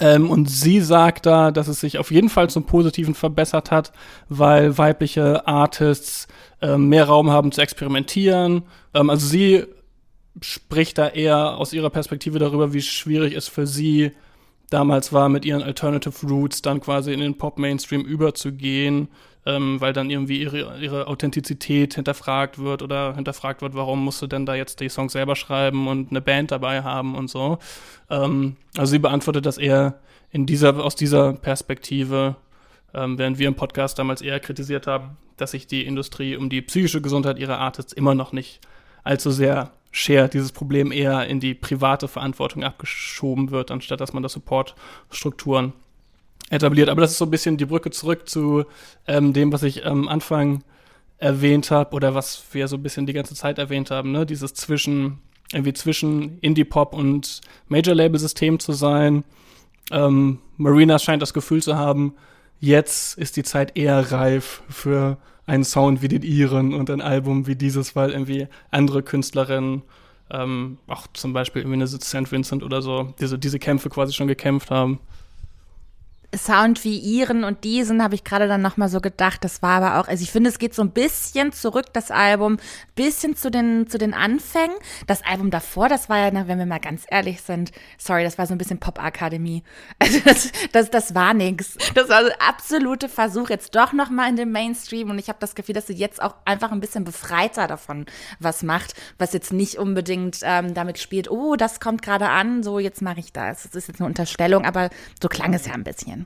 Ähm, 0.00 0.30
und 0.30 0.48
sie 0.48 0.80
sagt 0.80 1.26
da, 1.26 1.50
dass 1.50 1.66
es 1.66 1.80
sich 1.80 1.98
auf 1.98 2.12
jeden 2.12 2.28
Fall 2.28 2.48
zum 2.48 2.64
Positiven 2.64 3.14
verbessert 3.14 3.70
hat, 3.72 3.92
weil 4.28 4.78
weibliche 4.78 5.46
Artists 5.48 6.28
ähm, 6.62 6.88
mehr 6.88 7.06
Raum 7.06 7.30
haben 7.30 7.50
zu 7.50 7.60
experimentieren. 7.60 8.62
Ähm, 8.94 9.10
also 9.10 9.26
sie 9.26 9.66
spricht 10.42 10.98
da 10.98 11.08
eher 11.08 11.56
aus 11.58 11.72
ihrer 11.72 11.90
Perspektive 11.90 12.38
darüber, 12.38 12.72
wie 12.72 12.82
schwierig 12.82 13.34
es 13.34 13.48
für 13.48 13.66
sie 13.66 14.12
damals 14.70 15.12
war, 15.12 15.28
mit 15.28 15.44
ihren 15.44 15.62
Alternative 15.62 16.26
Roots 16.26 16.62
dann 16.62 16.80
quasi 16.80 17.12
in 17.12 17.20
den 17.20 17.38
Pop-Mainstream 17.38 18.02
überzugehen, 18.02 19.08
ähm, 19.46 19.80
weil 19.80 19.92
dann 19.92 20.10
irgendwie 20.10 20.42
ihre, 20.42 20.78
ihre 20.78 21.06
Authentizität 21.06 21.94
hinterfragt 21.94 22.58
wird 22.58 22.82
oder 22.82 23.14
hinterfragt 23.14 23.62
wird, 23.62 23.74
warum 23.74 24.04
musst 24.04 24.20
du 24.20 24.26
denn 24.26 24.44
da 24.44 24.54
jetzt 24.54 24.80
die 24.80 24.90
Songs 24.90 25.12
selber 25.12 25.36
schreiben 25.36 25.88
und 25.88 26.10
eine 26.10 26.20
Band 26.20 26.50
dabei 26.50 26.82
haben 26.82 27.14
und 27.14 27.30
so. 27.30 27.58
Ähm, 28.10 28.56
also 28.76 28.90
sie 28.90 28.98
beantwortet 28.98 29.46
das 29.46 29.56
eher 29.56 30.00
in 30.30 30.44
dieser, 30.44 30.84
aus 30.84 30.96
dieser 30.96 31.32
Perspektive, 31.32 32.36
ähm, 32.92 33.18
während 33.18 33.38
wir 33.38 33.48
im 33.48 33.54
Podcast 33.54 33.98
damals 33.98 34.20
eher 34.20 34.40
kritisiert 34.40 34.86
haben, 34.86 35.16
dass 35.38 35.52
sich 35.52 35.66
die 35.66 35.86
Industrie 35.86 36.36
um 36.36 36.50
die 36.50 36.60
psychische 36.60 37.00
Gesundheit 37.00 37.38
ihrer 37.38 37.58
Artists 37.58 37.92
immer 37.92 38.14
noch 38.14 38.32
nicht 38.32 38.60
allzu 39.04 39.30
sehr 39.30 39.72
Share 39.90 40.28
dieses 40.28 40.52
Problem 40.52 40.92
eher 40.92 41.26
in 41.26 41.40
die 41.40 41.54
private 41.54 42.08
Verantwortung 42.08 42.62
abgeschoben 42.62 43.50
wird, 43.50 43.70
anstatt 43.70 44.00
dass 44.00 44.12
man 44.12 44.22
da 44.22 44.28
Supportstrukturen 44.28 45.72
etabliert. 46.50 46.88
Aber 46.88 47.00
das 47.00 47.12
ist 47.12 47.18
so 47.18 47.24
ein 47.24 47.30
bisschen 47.30 47.56
die 47.56 47.66
Brücke 47.66 47.90
zurück 47.90 48.28
zu 48.28 48.64
ähm, 49.06 49.32
dem, 49.32 49.52
was 49.52 49.62
ich 49.62 49.86
am 49.86 50.08
Anfang 50.08 50.62
erwähnt 51.18 51.70
habe 51.70 51.94
oder 51.94 52.14
was 52.14 52.44
wir 52.52 52.68
so 52.68 52.76
ein 52.76 52.82
bisschen 52.82 53.06
die 53.06 53.12
ganze 53.12 53.34
Zeit 53.34 53.58
erwähnt 53.58 53.90
haben, 53.90 54.12
ne? 54.12 54.24
Dieses 54.24 54.54
zwischen, 54.54 55.18
irgendwie 55.52 55.72
zwischen 55.72 56.38
Indie-Pop 56.38 56.94
und 56.94 57.40
Major-Label-System 57.68 58.60
zu 58.60 58.72
sein. 58.72 59.24
Ähm, 59.90 60.38
Marina 60.56 60.98
scheint 60.98 61.22
das 61.22 61.34
Gefühl 61.34 61.62
zu 61.62 61.76
haben, 61.76 62.14
jetzt 62.60 63.18
ist 63.18 63.36
die 63.36 63.42
Zeit 63.42 63.76
eher 63.76 64.12
reif 64.12 64.62
für 64.68 65.18
einen 65.48 65.64
Sound 65.64 66.02
wie 66.02 66.08
den 66.08 66.22
ihren 66.22 66.74
und 66.74 66.90
ein 66.90 67.00
Album 67.00 67.46
wie 67.46 67.56
dieses, 67.56 67.96
weil 67.96 68.10
irgendwie 68.10 68.48
andere 68.70 69.02
Künstlerinnen, 69.02 69.82
ähm, 70.30 70.78
auch 70.86 71.06
zum 71.14 71.32
Beispiel 71.32 71.62
irgendwie 71.62 71.76
eine 71.76 71.86
St. 71.86 72.30
Vincent 72.30 72.62
oder 72.62 72.82
so, 72.82 73.14
diese, 73.18 73.38
diese 73.38 73.58
Kämpfe 73.58 73.88
quasi 73.88 74.12
schon 74.12 74.28
gekämpft 74.28 74.70
haben. 74.70 75.00
Sound 76.36 76.84
wie 76.84 76.98
ihren 76.98 77.42
und 77.42 77.64
diesen 77.64 78.02
habe 78.02 78.14
ich 78.14 78.22
gerade 78.22 78.48
dann 78.48 78.60
nochmal 78.60 78.90
so 78.90 79.00
gedacht. 79.00 79.42
Das 79.44 79.62
war 79.62 79.82
aber 79.82 79.98
auch, 79.98 80.08
also 80.08 80.22
ich 80.22 80.30
finde, 80.30 80.50
es 80.50 80.58
geht 80.58 80.74
so 80.74 80.82
ein 80.82 80.90
bisschen 80.90 81.52
zurück, 81.52 81.86
das 81.94 82.10
Album, 82.10 82.58
bisschen 82.94 83.34
zu 83.34 83.50
den, 83.50 83.88
zu 83.88 83.96
den 83.96 84.12
Anfängen. 84.12 84.76
Das 85.06 85.24
Album 85.24 85.50
davor, 85.50 85.88
das 85.88 86.10
war 86.10 86.18
ja, 86.18 86.46
wenn 86.46 86.58
wir 86.58 86.66
mal 86.66 86.80
ganz 86.80 87.06
ehrlich 87.08 87.40
sind, 87.40 87.72
sorry, 87.96 88.24
das 88.24 88.36
war 88.36 88.46
so 88.46 88.54
ein 88.54 88.58
bisschen 88.58 88.78
Pop-Akademie. 88.78 89.62
Also 90.00 90.20
das, 90.20 90.52
das, 90.72 90.90
das 90.90 91.14
war 91.14 91.34
nix. 91.34 91.76
Das 91.94 92.08
war 92.08 92.24
so 92.24 92.30
absolute 92.38 93.08
Versuch, 93.08 93.50
jetzt 93.50 93.74
doch 93.74 93.92
nochmal 93.92 94.30
in 94.30 94.36
den 94.36 94.50
Mainstream 94.50 95.10
und 95.10 95.18
ich 95.18 95.28
habe 95.28 95.38
das 95.40 95.54
Gefühl, 95.54 95.74
dass 95.74 95.86
sie 95.86 95.94
jetzt 95.94 96.22
auch 96.22 96.34
einfach 96.44 96.72
ein 96.72 96.80
bisschen 96.80 97.04
befreiter 97.04 97.66
davon 97.66 98.06
was 98.38 98.62
macht, 98.62 98.94
was 99.18 99.32
jetzt 99.32 99.52
nicht 99.52 99.76
unbedingt 99.76 100.38
ähm, 100.42 100.72
damit 100.72 100.98
spielt, 100.98 101.30
oh, 101.30 101.56
das 101.56 101.80
kommt 101.80 102.02
gerade 102.02 102.28
an, 102.28 102.62
so 102.62 102.78
jetzt 102.78 103.02
mache 103.02 103.20
ich 103.20 103.32
das. 103.32 103.64
Das 103.64 103.74
ist 103.74 103.88
jetzt 103.88 104.00
eine 104.00 104.08
Unterstellung, 104.08 104.64
aber 104.64 104.88
so 105.20 105.28
klang 105.28 105.52
es 105.52 105.66
ja 105.66 105.74
ein 105.74 105.84
bisschen. 105.84 106.17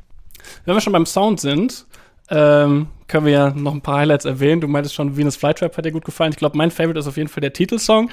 Wenn 0.64 0.74
wir 0.74 0.80
schon 0.80 0.92
beim 0.92 1.06
Sound 1.06 1.40
sind, 1.40 1.86
ähm, 2.30 2.88
können 3.08 3.26
wir 3.26 3.32
ja 3.32 3.50
noch 3.50 3.74
ein 3.74 3.82
paar 3.82 3.98
Highlights 3.98 4.24
erwähnen. 4.24 4.60
Du 4.60 4.68
meintest 4.68 4.94
schon, 4.94 5.16
Venus 5.16 5.36
Flytrap 5.36 5.76
hat 5.76 5.84
dir 5.84 5.92
gut 5.92 6.04
gefallen. 6.04 6.32
Ich 6.32 6.38
glaube, 6.38 6.56
mein 6.56 6.70
Favorite 6.70 6.98
ist 6.98 7.06
auf 7.06 7.16
jeden 7.16 7.28
Fall 7.28 7.42
der 7.42 7.52
Titelsong. 7.52 8.10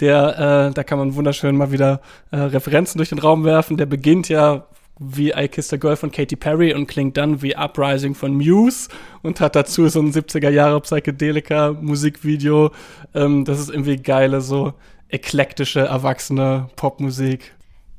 Der, 0.00 0.68
äh, 0.68 0.74
da 0.74 0.84
kann 0.84 0.98
man 0.98 1.14
wunderschön 1.14 1.56
mal 1.56 1.72
wieder 1.72 2.00
äh, 2.30 2.36
Referenzen 2.36 2.98
durch 2.98 3.08
den 3.08 3.18
Raum 3.18 3.44
werfen. 3.44 3.76
Der 3.76 3.86
beginnt 3.86 4.28
ja 4.28 4.66
wie 4.98 5.30
I 5.30 5.48
Kissed 5.48 5.72
a 5.72 5.76
Girl 5.76 5.96
von 5.96 6.10
Katy 6.10 6.36
Perry 6.36 6.74
und 6.74 6.86
klingt 6.86 7.16
dann 7.16 7.42
wie 7.42 7.56
Uprising 7.56 8.14
von 8.14 8.34
Muse 8.34 8.88
und 9.22 9.40
hat 9.40 9.56
dazu 9.56 9.88
so 9.88 10.00
ein 10.00 10.12
70er 10.12 10.50
Jahre 10.50 10.80
Psychedelika 10.80 11.72
Musikvideo. 11.72 12.70
Ähm, 13.14 13.44
das 13.44 13.58
ist 13.58 13.70
irgendwie 13.70 13.96
geile, 13.96 14.40
so 14.40 14.74
eklektische, 15.08 15.80
erwachsene 15.80 16.68
Popmusik. 16.76 17.52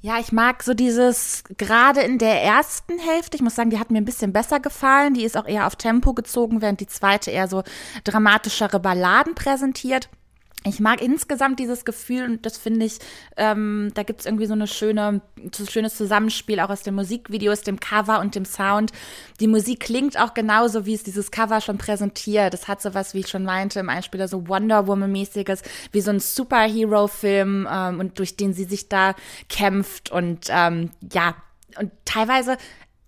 Ja, 0.05 0.19
ich 0.19 0.33
mag 0.33 0.63
so 0.63 0.73
dieses, 0.73 1.45
gerade 1.57 2.01
in 2.01 2.17
der 2.17 2.43
ersten 2.43 2.99
Hälfte, 2.99 3.37
ich 3.37 3.41
muss 3.41 3.55
sagen, 3.55 3.69
die 3.69 3.79
hat 3.79 3.89
mir 3.89 3.99
ein 3.99 4.05
bisschen 4.05 4.33
besser 4.33 4.59
gefallen. 4.59 5.13
Die 5.13 5.23
ist 5.23 5.37
auch 5.37 5.47
eher 5.47 5.65
auf 5.65 5.77
Tempo 5.77 6.13
gezogen, 6.13 6.61
während 6.61 6.81
die 6.81 6.87
zweite 6.87 7.31
eher 7.31 7.47
so 7.47 7.63
dramatischere 8.03 8.81
Balladen 8.81 9.33
präsentiert 9.33 10.09
ich 10.65 10.79
mag 10.79 11.01
insgesamt 11.01 11.59
dieses 11.59 11.85
Gefühl 11.85 12.25
und 12.25 12.45
das 12.45 12.57
finde 12.57 12.85
ich, 12.85 12.99
ähm, 13.37 13.91
da 13.93 14.03
gibt 14.03 14.21
es 14.21 14.25
irgendwie 14.25 14.45
so 14.45 14.53
eine 14.53 14.67
schöne, 14.67 15.21
so 15.53 15.63
ein 15.63 15.69
schönes 15.69 15.95
Zusammenspiel 15.95 16.59
auch 16.59 16.69
aus 16.69 16.83
den 16.83 16.95
Musikvideos, 16.95 17.61
dem 17.61 17.79
Cover 17.79 18.19
und 18.19 18.35
dem 18.35 18.45
Sound. 18.45 18.91
Die 19.39 19.47
Musik 19.47 19.81
klingt 19.81 20.17
auch 20.17 20.33
genauso, 20.33 20.85
wie 20.85 20.93
es 20.93 21.03
dieses 21.03 21.31
Cover 21.31 21.59
schon 21.59 21.77
präsentiert. 21.77 22.53
Das 22.53 22.67
hat 22.67 22.81
so 22.81 22.93
was, 22.93 23.13
wie 23.13 23.19
ich 23.19 23.27
schon 23.27 23.43
meinte, 23.43 23.79
im 23.79 23.89
Einspieler 23.89 24.27
so 24.27 24.47
Wonder 24.47 24.87
Woman-mäßiges, 24.87 25.63
wie 25.91 26.01
so 26.01 26.11
ein 26.11 26.19
Superhero-Film 26.19 27.67
ähm, 27.69 27.99
und 27.99 28.19
durch 28.19 28.37
den 28.37 28.53
sie 28.53 28.65
sich 28.65 28.87
da 28.87 29.15
kämpft 29.49 30.11
und 30.11 30.47
ähm, 30.49 30.91
ja, 31.11 31.35
und 31.77 31.91
teilweise 32.05 32.57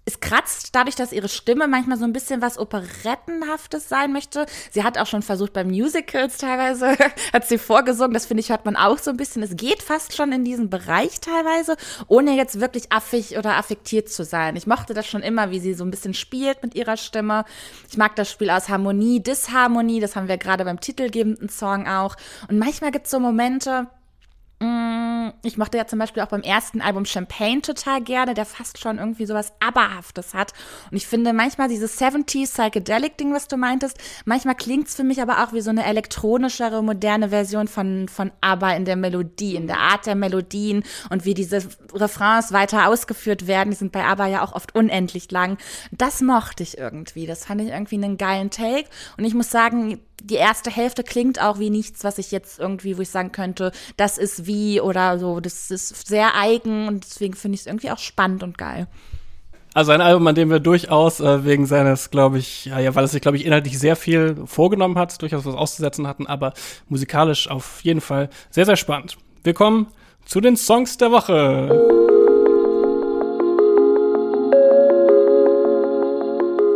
es 0.06 0.20
kratzt 0.20 0.76
dadurch, 0.76 0.96
dass 0.96 1.12
ihre 1.12 1.28
Stimme 1.28 1.68
manchmal 1.68 1.98
so 1.98 2.06
ein 2.06 2.14
bisschen 2.14 2.42
was 2.42 2.60
Operettenhaftes 2.60 3.90
sein 3.90 4.14
möchte. 4.14 4.46
Sie 4.70 4.84
hat 4.84 5.00
auch 5.00 5.08
schon 5.08 5.24
versucht 5.24 5.54
bei 5.54 5.64
Musicals 5.64 6.38
teilweise, 6.38 6.96
hat 7.34 7.48
sie 7.48 7.58
vorgesungen. 7.58 8.14
Das 8.14 8.28
finde 8.28 8.42
ich, 8.42 8.50
hört 8.50 8.66
man 8.66 8.76
auch 8.76 9.00
so 9.00 9.10
ein 9.10 9.18
bisschen. 9.18 9.42
Es 9.42 9.56
geht 9.56 9.82
fast 9.82 10.16
schon 10.16 10.32
in 10.32 10.46
diesen 10.46 10.70
Bereich 10.70 11.20
teilweise, 11.22 11.76
ohne 12.08 12.36
jetzt 12.36 12.60
wirklich 12.60 12.92
affig 12.92 13.38
oder 13.38 13.58
affektiert 13.58 14.10
zu 14.10 14.24
sein. 14.24 14.56
Ich 14.56 14.68
mochte 14.68 14.94
das 14.94 15.08
schon 15.08 15.24
immer, 15.24 15.50
wie 15.50 15.60
sie 15.60 15.74
so 15.74 15.84
ein 15.84 15.92
bisschen 15.92 16.14
spielt 16.14 16.62
mit 16.62 16.76
ihrer 16.76 16.98
Stimme. 16.98 17.44
Ich 17.90 17.98
mag 17.98 18.16
das 18.16 18.30
Spiel 18.30 18.52
aus 18.52 18.70
Harmonie, 18.70 19.24
Disharmonie. 19.24 20.00
Das 20.00 20.16
haben 20.16 20.28
wir 20.28 20.38
gerade 20.38 20.66
beim 20.66 20.80
titelgebenden 20.80 21.50
Song 21.50 21.88
auch. 21.88 22.16
Und 22.48 22.60
manchmal 22.60 22.92
gibt 22.92 23.06
es 23.06 23.12
so 23.12 23.20
Momente, 23.20 23.88
Mm, 24.60 25.15
ich 25.44 25.58
mochte 25.58 25.78
ja 25.78 25.88
zum 25.88 26.00
Beispiel 26.00 26.24
auch 26.24 26.28
beim 26.28 26.42
ersten 26.42 26.82
Album 26.82 27.06
Champagne 27.06 27.62
total 27.62 28.02
gerne, 28.02 28.34
der 28.34 28.46
fast 28.46 28.80
schon 28.80 28.98
irgendwie 28.98 29.26
sowas 29.26 29.54
Aberhaftes 29.60 30.34
hat. 30.34 30.54
Und 30.92 30.98
ich 30.98 31.08
finde 31.08 31.34
manchmal 31.34 31.68
dieses 31.68 32.00
70s 32.00 32.54
Psychedelic-Ding, 32.54 33.34
was 33.34 33.48
du 33.48 33.58
meintest, 33.58 33.98
manchmal 34.26 34.56
klingt 34.56 34.88
es 34.88 34.96
für 34.96 35.04
mich 35.04 35.22
aber 35.22 35.44
auch 35.44 35.54
wie 35.54 35.62
so 35.62 35.70
eine 35.70 35.86
elektronischere, 35.86 36.84
moderne 36.84 37.30
Version 37.30 37.68
von, 37.68 38.08
von 38.08 38.32
ABBA 38.42 38.76
in 38.76 38.86
der 38.86 38.96
Melodie, 38.96 39.56
in 39.56 39.68
der 39.68 39.80
Art 39.80 40.06
der 40.06 40.16
Melodien 40.16 40.84
und 41.10 41.26
wie 41.26 41.34
diese 41.34 41.64
Refrains 41.94 42.52
weiter 42.52 42.88
ausgeführt 42.88 43.48
werden. 43.48 43.72
Die 43.72 43.78
sind 43.78 43.92
bei 43.92 44.04
ABBA 44.04 44.28
ja 44.28 44.44
auch 44.44 44.54
oft 44.54 44.76
unendlich 44.76 45.32
lang. 45.32 45.58
Das 45.92 46.22
mochte 46.22 46.64
ich 46.64 46.78
irgendwie. 46.78 47.28
Das 47.28 47.46
fand 47.46 47.62
ich 47.62 47.70
irgendwie 47.70 47.96
einen 47.96 48.18
geilen 48.18 48.50
Take. 48.50 48.86
Und 49.18 49.26
ich 49.26 49.34
muss 49.34 49.50
sagen, 49.50 50.00
die 50.24 50.36
erste 50.36 50.72
Hälfte 50.72 51.04
klingt 51.04 51.42
auch 51.42 51.60
wie 51.60 51.70
nichts, 51.70 52.04
was 52.04 52.18
ich 52.18 52.32
jetzt 52.32 52.60
irgendwie, 52.60 52.98
wo 52.98 53.02
ich 53.02 53.10
sagen 53.10 53.32
könnte, 53.32 53.72
das 53.98 54.18
ist 54.18 54.46
wie 54.46 54.82
oder 54.82 55.20
so. 55.20 55.40
Das 55.40 55.72
ist 55.72 56.08
sehr 56.08 56.36
eigen 56.36 56.88
und 56.88 57.06
deswegen 57.06 57.36
finde 57.36 57.56
ich 57.56 57.62
es 57.62 57.68
irgendwie 57.68 57.92
auch 57.92 58.00
spannend 58.00 58.44
und 58.44 58.58
geil. 58.58 58.88
Also 59.74 59.92
ein 59.92 60.00
Album, 60.00 60.26
an 60.26 60.36
dem 60.36 60.50
wir 60.50 60.62
durchaus 60.62 61.20
äh, 61.20 61.44
wegen 61.44 61.66
seines, 61.66 62.10
glaube 62.10 62.38
ich, 62.38 62.66
ja, 62.66 62.96
weil 62.96 63.04
es 63.04 63.12
sich, 63.12 63.22
glaube 63.22 63.36
ich, 63.36 63.46
inhaltlich 63.46 63.78
sehr 63.78 63.98
viel 63.98 64.38
vorgenommen 64.46 64.98
hat, 64.98 65.22
durchaus 65.22 65.46
was 65.46 65.54
auszusetzen 65.54 66.08
hatten, 66.08 66.28
aber 66.28 66.54
musikalisch 66.88 67.50
auf 67.50 67.82
jeden 67.84 68.00
Fall 68.00 68.30
sehr, 68.50 68.66
sehr 68.66 68.78
spannend. 68.78 69.18
Wir 69.44 69.54
kommen 69.54 69.88
zu 70.26 70.40
den 70.40 70.56
Songs 70.56 70.96
der 70.98 71.12
Woche. 71.12 72.15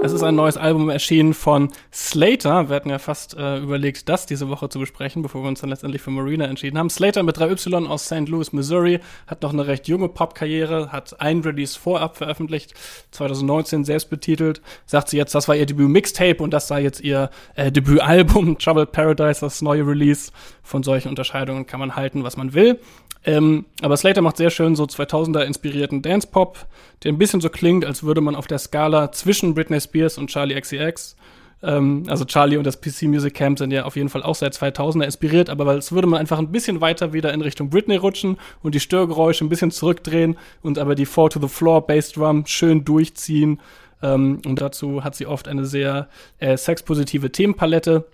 Es 0.01 0.13
ist 0.13 0.23
ein 0.23 0.35
neues 0.35 0.55
Album 0.55 0.89
erschienen 0.89 1.33
von 1.33 1.73
Slater. 1.91 2.69
Wir 2.69 2.77
hatten 2.77 2.89
ja 2.89 2.99
fast 2.99 3.35
äh, 3.35 3.57
überlegt, 3.57 4.07
das 4.07 4.25
diese 4.25 4.47
Woche 4.47 4.69
zu 4.69 4.79
besprechen, 4.79 5.21
bevor 5.21 5.43
wir 5.43 5.49
uns 5.49 5.59
dann 5.59 5.69
letztendlich 5.69 6.01
für 6.01 6.09
Marina 6.09 6.45
entschieden 6.45 6.77
haben. 6.77 6.89
Slater 6.89 7.21
mit 7.21 7.37
3Y 7.37 7.85
aus 7.85 8.05
St. 8.05 8.29
Louis, 8.29 8.53
Missouri, 8.53 9.01
hat 9.27 9.41
noch 9.41 9.51
eine 9.51 9.67
recht 9.67 9.89
junge 9.89 10.07
Pop-Karriere, 10.07 10.93
hat 10.93 11.19
ein 11.19 11.41
Release 11.41 11.77
vorab 11.77 12.15
veröffentlicht, 12.15 12.75
2019 13.11 13.83
selbst 13.83 14.09
betitelt. 14.09 14.61
Sagt 14.85 15.09
sie 15.09 15.17
jetzt, 15.17 15.35
das 15.35 15.49
war 15.49 15.57
ihr 15.57 15.65
Debüt-Mixtape 15.65 16.41
und 16.41 16.51
das 16.51 16.69
sei 16.69 16.81
jetzt 16.81 17.01
ihr 17.01 17.29
äh, 17.55 17.69
Debütalbum, 17.69 18.57
Troubled 18.59 18.93
Paradise, 18.93 19.41
das 19.41 19.61
neue 19.61 19.85
Release. 19.85 20.31
Von 20.63 20.81
solchen 20.81 21.09
Unterscheidungen 21.09 21.65
kann 21.65 21.81
man 21.81 21.97
halten, 21.97 22.23
was 22.23 22.37
man 22.37 22.53
will. 22.53 22.79
Ähm, 23.25 23.65
aber 23.81 23.97
Slater 23.97 24.21
macht 24.21 24.37
sehr 24.37 24.49
schön 24.49 24.75
so 24.75 24.85
2000er 24.85 25.41
inspirierten 25.41 26.01
Dance-Pop, 26.01 26.65
der 27.03 27.11
ein 27.11 27.17
bisschen 27.17 27.41
so 27.41 27.49
klingt, 27.49 27.85
als 27.85 28.03
würde 28.03 28.21
man 28.21 28.35
auf 28.35 28.47
der 28.47 28.59
Skala 28.59 29.11
zwischen 29.11 29.53
Britney 29.53 29.79
Spears 29.89 30.17
und 30.17 30.27
Charlie 30.27 30.59
XCX 30.59 31.15
ähm, 31.61 32.03
also 32.07 32.25
Charlie 32.25 32.57
und 32.57 32.63
das 32.63 32.79
PC 32.79 33.03
Music 33.03 33.33
Camp 33.33 33.59
sind 33.59 33.71
ja 33.71 33.85
auf 33.85 33.95
jeden 33.95 34.09
Fall 34.09 34.23
auch 34.23 34.35
seit 34.35 34.53
2000er 34.53 35.03
inspiriert, 35.03 35.49
aber 35.49 35.67
als 35.67 35.91
würde 35.91 36.07
man 36.07 36.19
einfach 36.19 36.39
ein 36.39 36.51
bisschen 36.51 36.81
weiter 36.81 37.11
wieder 37.11 37.33
in 37.33 37.41
Richtung 37.41 37.69
Britney 37.69 37.97
rutschen 37.97 38.37
und 38.61 38.75
die 38.75 38.79
Störgeräusche 38.79 39.43
ein 39.43 39.49
bisschen 39.49 39.71
zurückdrehen 39.71 40.37
und 40.61 40.79
aber 40.79 40.95
die 40.95 41.05
Fall 41.05 41.29
to 41.29 41.39
the 41.41 41.47
Floor 41.47 41.85
Bass 41.85 42.11
Drum 42.11 42.45
schön 42.45 42.85
durchziehen. 42.85 43.59
Ähm, 44.01 44.41
und 44.45 44.61
dazu 44.61 45.03
hat 45.03 45.15
sie 45.15 45.25
oft 45.25 45.47
eine 45.49 45.65
sehr 45.65 46.07
äh, 46.37 46.55
sexpositive 46.55 47.31
Themenpalette. 47.31 48.05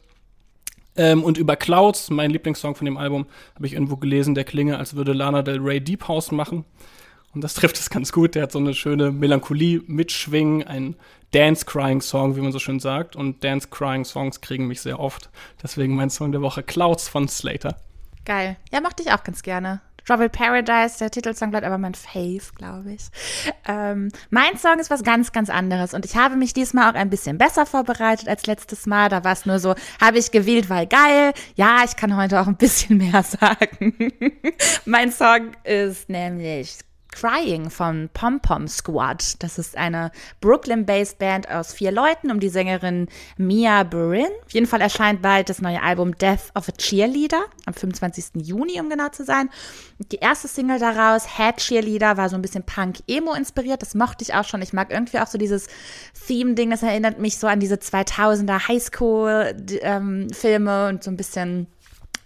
Ähm, 0.97 1.23
und 1.23 1.38
über 1.38 1.55
Clouds, 1.55 2.09
mein 2.09 2.31
Lieblingssong 2.31 2.73
von 2.73 2.85
dem 2.85 2.97
Album, 2.97 3.27
habe 3.53 3.67
ich 3.67 3.73
irgendwo 3.73 3.97
gelesen, 3.97 4.33
der 4.33 4.45
klinge, 4.45 4.79
als 4.79 4.95
würde 4.95 5.13
Lana 5.13 5.43
Del 5.43 5.59
Rey 5.59 5.81
Deep 5.81 6.07
House 6.07 6.31
machen. 6.31 6.65
Und 7.35 7.43
das 7.43 7.53
trifft 7.53 7.77
es 7.77 7.89
ganz 7.89 8.13
gut. 8.13 8.33
Der 8.33 8.43
hat 8.43 8.53
so 8.53 8.59
eine 8.59 8.73
schöne 8.73 9.11
Melancholie 9.11 9.81
mitschwingen, 9.85 10.63
ein 10.63 10.95
Dance-Crying-Song, 11.36 12.38
wie 12.38 12.41
man 12.41 12.54
so 12.54 12.60
schön 12.60 12.80
sagt. 12.80 13.17
Und 13.17 13.43
Dance-Crying-Songs 13.43 14.39
kriegen 14.39 14.67
mich 14.67 14.80
sehr 14.80 15.02
oft. 15.02 15.30
Deswegen 15.62 15.93
mein 15.93 16.10
Song 16.10 16.32
der 16.32 16.41
Woche 16.41 16.63
Clouds 16.63 17.10
von 17.10 17.28
Slater. 17.28 17.76
Geil. 18.24 18.56
Ja, 18.71 18.80
mochte 18.80 19.04
ich 19.04 19.12
auch 19.12 19.21
ganz 19.21 19.43
gerne. 19.43 19.82
Trouble 20.08 20.30
Paradise, 20.30 21.00
der 21.00 21.12
Titelsong 21.12 21.50
bleibt 21.50 21.65
aber 21.65 21.78
mein 21.78 21.95
Fave, 21.95 22.54
glaube 22.56 22.93
ich. 22.93 23.08
Ähm, 23.67 24.12
mein 24.30 24.58
Song 24.58 24.80
ist 24.80 24.89
was 24.89 25.04
ganz, 25.04 25.32
ganz 25.32 25.50
anderes 25.50 25.95
und 25.95 26.06
ich 26.06 26.15
habe 26.15 26.36
mich 26.36 26.54
diesmal 26.54 26.91
auch 26.91 26.95
ein 26.95 27.10
bisschen 27.10 27.39
besser 27.39 27.65
vorbereitet 27.65 28.30
als 28.30 28.45
letztes 28.45 28.86
Mal. 28.86 29.10
Da 29.10 29.24
war 29.24 29.34
es 29.34 29.48
nur 29.48 29.58
so, 29.58 29.74
habe 30.00 30.19
ich 30.19 30.30
gewählt, 30.32 30.69
weil 30.69 30.86
geil. 30.86 31.34
Ja, 31.56 31.80
ich 31.84 31.95
kann 31.95 32.15
heute 32.15 32.39
auch 32.39 32.48
ein 32.48 32.56
bisschen 32.56 32.98
mehr 33.12 33.24
sagen. 33.24 34.13
mein 34.86 35.12
Song 35.12 35.52
ist 35.63 36.08
nämlich 36.08 36.78
Crying 37.15 37.69
von 37.69 38.10
Pom 38.13 38.41
Pom 38.41 38.67
Squad. 38.67 39.41
Das 39.41 39.58
ist 39.58 39.78
eine 39.78 40.12
Brooklyn-based 40.41 41.17
Band 41.17 41.49
aus 41.49 41.73
vier 41.73 41.91
Leuten 41.91 42.30
um 42.30 42.41
die 42.41 42.49
Sängerin 42.49 43.08
Mia 43.38 43.84
Burin. 43.84 44.28
Auf 44.45 44.51
jeden 44.51 44.67
Fall 44.67 44.82
erscheint 44.82 45.21
bald 45.21 45.49
das 45.49 45.62
neue 45.62 45.82
Album 45.82 46.17
Death 46.17 46.51
of 46.56 46.67
a 46.67 46.73
Cheerleader 46.73 47.45
am 47.65 47.73
25. 47.73 48.45
Juni, 48.45 48.82
um 48.82 48.89
genau 48.89 49.08
zu 49.10 49.23
sein. 49.23 49.49
Die 50.12 50.17
erste 50.17 50.49
Single 50.49 50.80
daraus, 50.80 51.38
Head 51.38 51.58
Cheerleader, 51.58 52.17
war 52.17 52.28
so 52.28 52.36
ein 52.36 52.41
bisschen 52.41 52.63
Punk-Emo 52.63 53.34
inspiriert. 53.34 53.82
Das 53.82 53.95
mochte 53.95 54.23
ich 54.23 54.34
auch 54.34 54.43
schon. 54.43 54.62
Ich 54.62 54.73
mag 54.73 54.91
irgendwie 54.91 55.19
auch 55.19 55.28
so 55.28 55.38
dieses 55.38 55.67
Theme-Ding. 56.28 56.69
Das 56.69 56.84
erinnert 56.84 57.19
mich 57.19 57.38
so 57.38 57.47
an 57.47 57.62
diese 57.62 57.75
2000er 57.75 58.67
Highschool-Filme 58.67 60.71
ähm, 60.71 60.95
und 60.95 61.04
so 61.04 61.12
ein 61.12 61.17
bisschen 61.17 61.67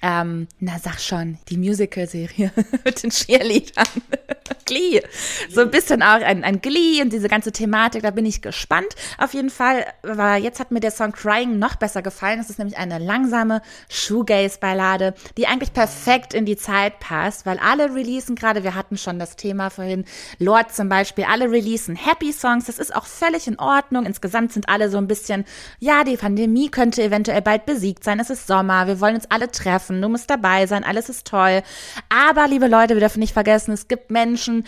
ähm, 0.01 0.47
na 0.59 0.79
sag 0.79 0.99
schon, 0.99 1.37
die 1.49 1.57
Musical-Serie 1.57 2.51
mit 2.85 3.03
den 3.03 3.09
Cheerleadern. 3.09 3.87
Glee. 4.69 5.01
So 5.49 5.61
ein 5.61 5.71
bisschen 5.71 6.03
auch 6.03 6.21
ein, 6.21 6.43
ein 6.43 6.61
Glee 6.61 7.01
und 7.01 7.11
diese 7.11 7.27
ganze 7.27 7.51
Thematik, 7.51 8.03
da 8.03 8.11
bin 8.11 8.25
ich 8.25 8.41
gespannt. 8.41 8.87
Auf 9.17 9.33
jeden 9.33 9.49
Fall, 9.49 9.85
aber 10.03 10.35
jetzt 10.35 10.59
hat 10.59 10.69
mir 10.71 10.79
der 10.79 10.91
Song 10.91 11.11
Crying 11.11 11.57
noch 11.57 11.75
besser 11.75 12.01
gefallen. 12.03 12.39
Es 12.39 12.51
ist 12.51 12.59
nämlich 12.59 12.77
eine 12.77 12.99
langsame 12.99 13.61
Shoegaze-Ballade, 13.89 15.15
die 15.37 15.47
eigentlich 15.47 15.73
perfekt 15.73 16.35
in 16.35 16.45
die 16.45 16.55
Zeit 16.55 16.99
passt, 16.99 17.47
weil 17.47 17.57
alle 17.57 17.95
releasen 17.95 18.35
gerade, 18.35 18.63
wir 18.63 18.75
hatten 18.75 18.97
schon 18.97 19.17
das 19.17 19.35
Thema 19.35 19.71
vorhin, 19.71 20.05
Lord 20.37 20.73
zum 20.73 20.87
Beispiel, 20.87 21.25
alle 21.25 21.51
releasen 21.51 21.95
Happy 21.95 22.31
Songs. 22.31 22.65
Das 22.65 22.77
ist 22.77 22.95
auch 22.95 23.05
völlig 23.05 23.47
in 23.47 23.57
Ordnung. 23.57 24.05
Insgesamt 24.05 24.53
sind 24.53 24.69
alle 24.69 24.89
so 24.89 24.97
ein 24.97 25.07
bisschen, 25.07 25.45
ja, 25.79 26.03
die 26.03 26.17
Pandemie 26.17 26.69
könnte 26.69 27.01
eventuell 27.01 27.41
bald 27.41 27.65
besiegt 27.65 28.03
sein. 28.03 28.19
Es 28.19 28.29
ist 28.29 28.45
Sommer, 28.45 28.85
wir 28.85 28.99
wollen 29.01 29.15
uns 29.15 29.31
alle 29.31 29.49
treffen, 29.49 29.88
du 29.89 30.09
musst 30.09 30.29
dabei 30.29 30.67
sein, 30.67 30.83
alles 30.83 31.09
ist 31.09 31.27
toll. 31.27 31.61
Aber, 32.09 32.47
liebe 32.47 32.67
Leute, 32.67 32.95
wir 32.95 33.01
dürfen 33.01 33.19
nicht 33.19 33.33
vergessen, 33.33 33.73
es 33.73 33.87
gibt 33.87 34.11
Menschen, 34.11 34.65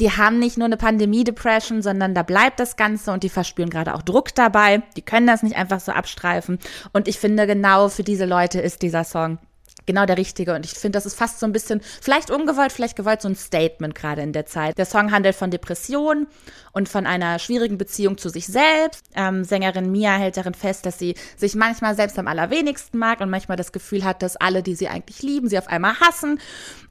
die 0.00 0.10
haben 0.10 0.38
nicht 0.38 0.58
nur 0.58 0.66
eine 0.66 0.76
Pandemie-Depression, 0.76 1.82
sondern 1.82 2.14
da 2.14 2.22
bleibt 2.22 2.58
das 2.58 2.76
Ganze 2.76 3.12
und 3.12 3.22
die 3.22 3.28
verspüren 3.28 3.70
gerade 3.70 3.94
auch 3.94 4.02
Druck 4.02 4.34
dabei. 4.34 4.82
Die 4.96 5.02
können 5.02 5.26
das 5.26 5.42
nicht 5.42 5.56
einfach 5.56 5.80
so 5.80 5.92
abstreifen. 5.92 6.58
Und 6.92 7.06
ich 7.06 7.18
finde, 7.18 7.46
genau 7.46 7.88
für 7.88 8.02
diese 8.02 8.24
Leute 8.24 8.60
ist 8.60 8.82
dieser 8.82 9.04
Song 9.04 9.38
genau 9.86 10.06
der 10.06 10.18
richtige. 10.18 10.54
Und 10.54 10.64
ich 10.64 10.72
finde, 10.72 10.96
das 10.96 11.06
ist 11.06 11.14
fast 11.14 11.40
so 11.40 11.46
ein 11.46 11.52
bisschen, 11.52 11.80
vielleicht 12.00 12.30
ungewollt, 12.30 12.72
vielleicht 12.72 12.96
gewollt, 12.96 13.22
so 13.22 13.28
ein 13.28 13.36
Statement 13.36 13.94
gerade 13.94 14.22
in 14.22 14.32
der 14.32 14.46
Zeit. 14.46 14.78
Der 14.78 14.86
Song 14.86 15.12
handelt 15.12 15.34
von 15.34 15.50
Depressionen 15.50 16.26
und 16.72 16.88
von 16.88 17.06
einer 17.06 17.38
schwierigen 17.38 17.78
Beziehung 17.78 18.18
zu 18.18 18.28
sich 18.28 18.46
selbst. 18.46 19.04
Ähm, 19.14 19.44
Sängerin 19.44 19.92
Mia 19.92 20.16
hält 20.16 20.36
darin 20.36 20.54
fest, 20.54 20.86
dass 20.86 20.98
sie 20.98 21.14
sich 21.36 21.54
manchmal 21.54 21.94
selbst 21.94 22.18
am 22.18 22.26
allerwenigsten 22.26 22.98
mag 22.98 23.20
und 23.20 23.30
manchmal 23.30 23.56
das 23.56 23.72
Gefühl 23.72 24.04
hat, 24.04 24.22
dass 24.22 24.36
alle, 24.36 24.62
die 24.62 24.74
sie 24.74 24.88
eigentlich 24.88 25.22
lieben, 25.22 25.48
sie 25.48 25.58
auf 25.58 25.68
einmal 25.68 25.98
hassen. 26.00 26.40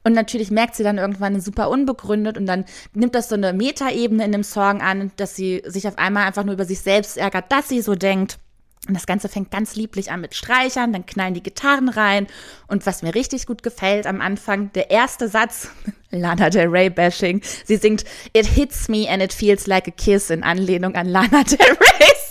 Und 0.04 0.12
natürlich 0.12 0.50
merkt 0.50 0.74
sie 0.74 0.82
dann 0.82 0.98
irgendwann 0.98 1.40
super 1.40 1.70
unbegründet 1.70 2.38
und 2.38 2.46
dann 2.46 2.64
nimmt 2.92 3.14
das 3.14 3.28
so 3.28 3.34
eine 3.34 3.52
Metaebene 3.52 4.24
in 4.24 4.32
dem 4.32 4.44
Song 4.44 4.80
an, 4.80 5.12
dass 5.16 5.34
sie 5.34 5.62
sich 5.66 5.88
auf 5.88 5.98
einmal 5.98 6.26
einfach 6.26 6.44
nur 6.44 6.54
über 6.54 6.64
sich 6.64 6.80
selbst 6.80 7.16
ärgert, 7.16 7.50
dass 7.50 7.68
sie 7.68 7.80
so 7.80 7.94
denkt. 7.94 8.38
Und 8.86 8.94
das 8.94 9.06
Ganze 9.06 9.28
fängt 9.28 9.50
ganz 9.50 9.76
lieblich 9.76 10.10
an 10.10 10.20
mit 10.20 10.34
Streichern, 10.34 10.92
dann 10.92 11.06
knallen 11.06 11.34
die 11.34 11.42
Gitarren 11.42 11.88
rein. 11.88 12.26
Und 12.66 12.84
was 12.86 13.02
mir 13.02 13.14
richtig 13.14 13.46
gut 13.46 13.62
gefällt 13.62 14.06
am 14.06 14.20
Anfang, 14.20 14.72
der 14.74 14.90
erste 14.90 15.28
Satz, 15.28 15.68
Lana 16.10 16.50
Del 16.50 16.68
Rey 16.68 16.90
Bashing, 16.90 17.40
sie 17.64 17.76
singt 17.76 18.04
It 18.32 18.46
hits 18.46 18.88
me 18.88 19.08
and 19.08 19.22
it 19.22 19.32
feels 19.32 19.66
like 19.66 19.88
a 19.88 19.90
kiss 19.90 20.30
in 20.30 20.42
Anlehnung 20.42 20.94
an 20.94 21.08
Lana 21.08 21.42
Del 21.44 21.58
Reys 21.60 22.24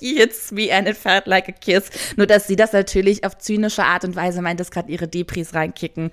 He 0.00 0.16
hits 0.16 0.50
me 0.52 0.70
and 0.72 0.88
it 0.88 0.96
felt 0.96 1.26
like 1.26 1.48
a 1.48 1.52
kiss. 1.52 1.90
Nur, 2.16 2.26
dass 2.26 2.46
sie 2.46 2.56
das 2.56 2.72
natürlich 2.72 3.24
auf 3.24 3.38
zynische 3.38 3.84
Art 3.84 4.04
und 4.04 4.16
Weise 4.16 4.42
meint, 4.42 4.58
dass 4.58 4.70
gerade 4.70 4.90
ihre 4.90 5.06
Depris 5.06 5.54
reinkicken. 5.54 6.10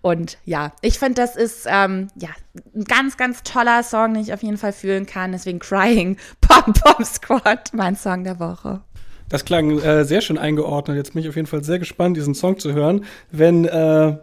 Und 0.00 0.38
ja, 0.44 0.72
ich 0.80 0.98
finde, 0.98 1.20
das 1.20 1.36
ist 1.36 1.66
ähm, 1.66 2.08
ja 2.14 2.28
ein 2.74 2.84
ganz, 2.84 3.16
ganz 3.16 3.42
toller 3.42 3.82
Song, 3.82 4.14
den 4.14 4.22
ich 4.22 4.32
auf 4.32 4.42
jeden 4.42 4.58
Fall 4.58 4.72
fühlen 4.72 5.06
kann. 5.06 5.32
Deswegen 5.32 5.58
Crying 5.58 6.18
Pom 6.40 6.72
Pom 6.72 7.04
Squad, 7.04 7.72
mein 7.72 7.96
Song 7.96 8.24
der 8.24 8.38
Woche. 8.38 8.82
Das 9.30 9.44
klang 9.44 9.78
äh, 9.78 10.04
sehr 10.04 10.20
schön 10.20 10.36
eingeordnet. 10.36 10.96
Jetzt 10.98 11.14
bin 11.14 11.22
ich 11.22 11.28
auf 11.28 11.36
jeden 11.36 11.46
Fall 11.46 11.64
sehr 11.64 11.78
gespannt, 11.78 12.16
diesen 12.16 12.34
Song 12.34 12.58
zu 12.58 12.74
hören. 12.74 13.06
Wenn 13.30 13.64
äh, 13.64 14.16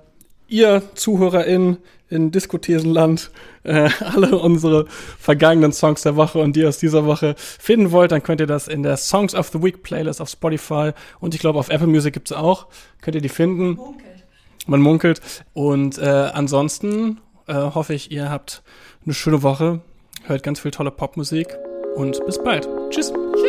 ihr 0.48 0.84
ZuhörerInnen 0.94 1.78
in 2.10 2.32
Diskothesenland 2.32 3.32
äh, 3.64 3.90
alle 4.00 4.38
unsere 4.38 4.86
vergangenen 5.18 5.72
Songs 5.72 6.02
der 6.04 6.16
Woche 6.16 6.40
und 6.40 6.56
die 6.56 6.66
aus 6.66 6.78
dieser 6.78 7.06
Woche 7.06 7.36
finden 7.38 7.92
wollt, 7.92 8.12
dann 8.12 8.22
könnt 8.22 8.42
ihr 8.42 8.48
das 8.48 8.68
in 8.68 8.84
der 8.84 8.98
Songs 8.98 9.34
of 9.34 9.50
the 9.50 9.64
Week 9.64 9.82
Playlist 9.82 10.22
auf 10.22 10.30
Spotify 10.30 10.92
und 11.20 11.34
ich 11.34 11.40
glaube 11.40 11.58
auf 11.58 11.70
Apple 11.70 11.88
Music 11.88 12.14
gibt's 12.14 12.34
auch. 12.34 12.68
Könnt 13.02 13.16
ihr 13.16 13.22
die 13.22 13.30
finden. 13.30 13.76
Munkelt. 13.76 14.24
Man 14.68 14.82
munkelt. 14.82 15.22
Und 15.54 15.98
äh, 15.98 16.06
ansonsten 16.06 17.22
äh, 17.48 17.54
hoffe 17.54 17.94
ich, 17.94 18.12
ihr 18.12 18.30
habt 18.30 18.62
eine 19.06 19.14
schöne 19.14 19.42
Woche, 19.42 19.80
hört 20.26 20.44
ganz 20.44 20.60
viel 20.60 20.72
tolle 20.72 20.92
Popmusik 20.92 21.58
und 21.96 22.26
bis 22.26 22.38
bald. 22.44 22.68
Tschüss. 22.90 23.14
Tschüss. 23.36 23.47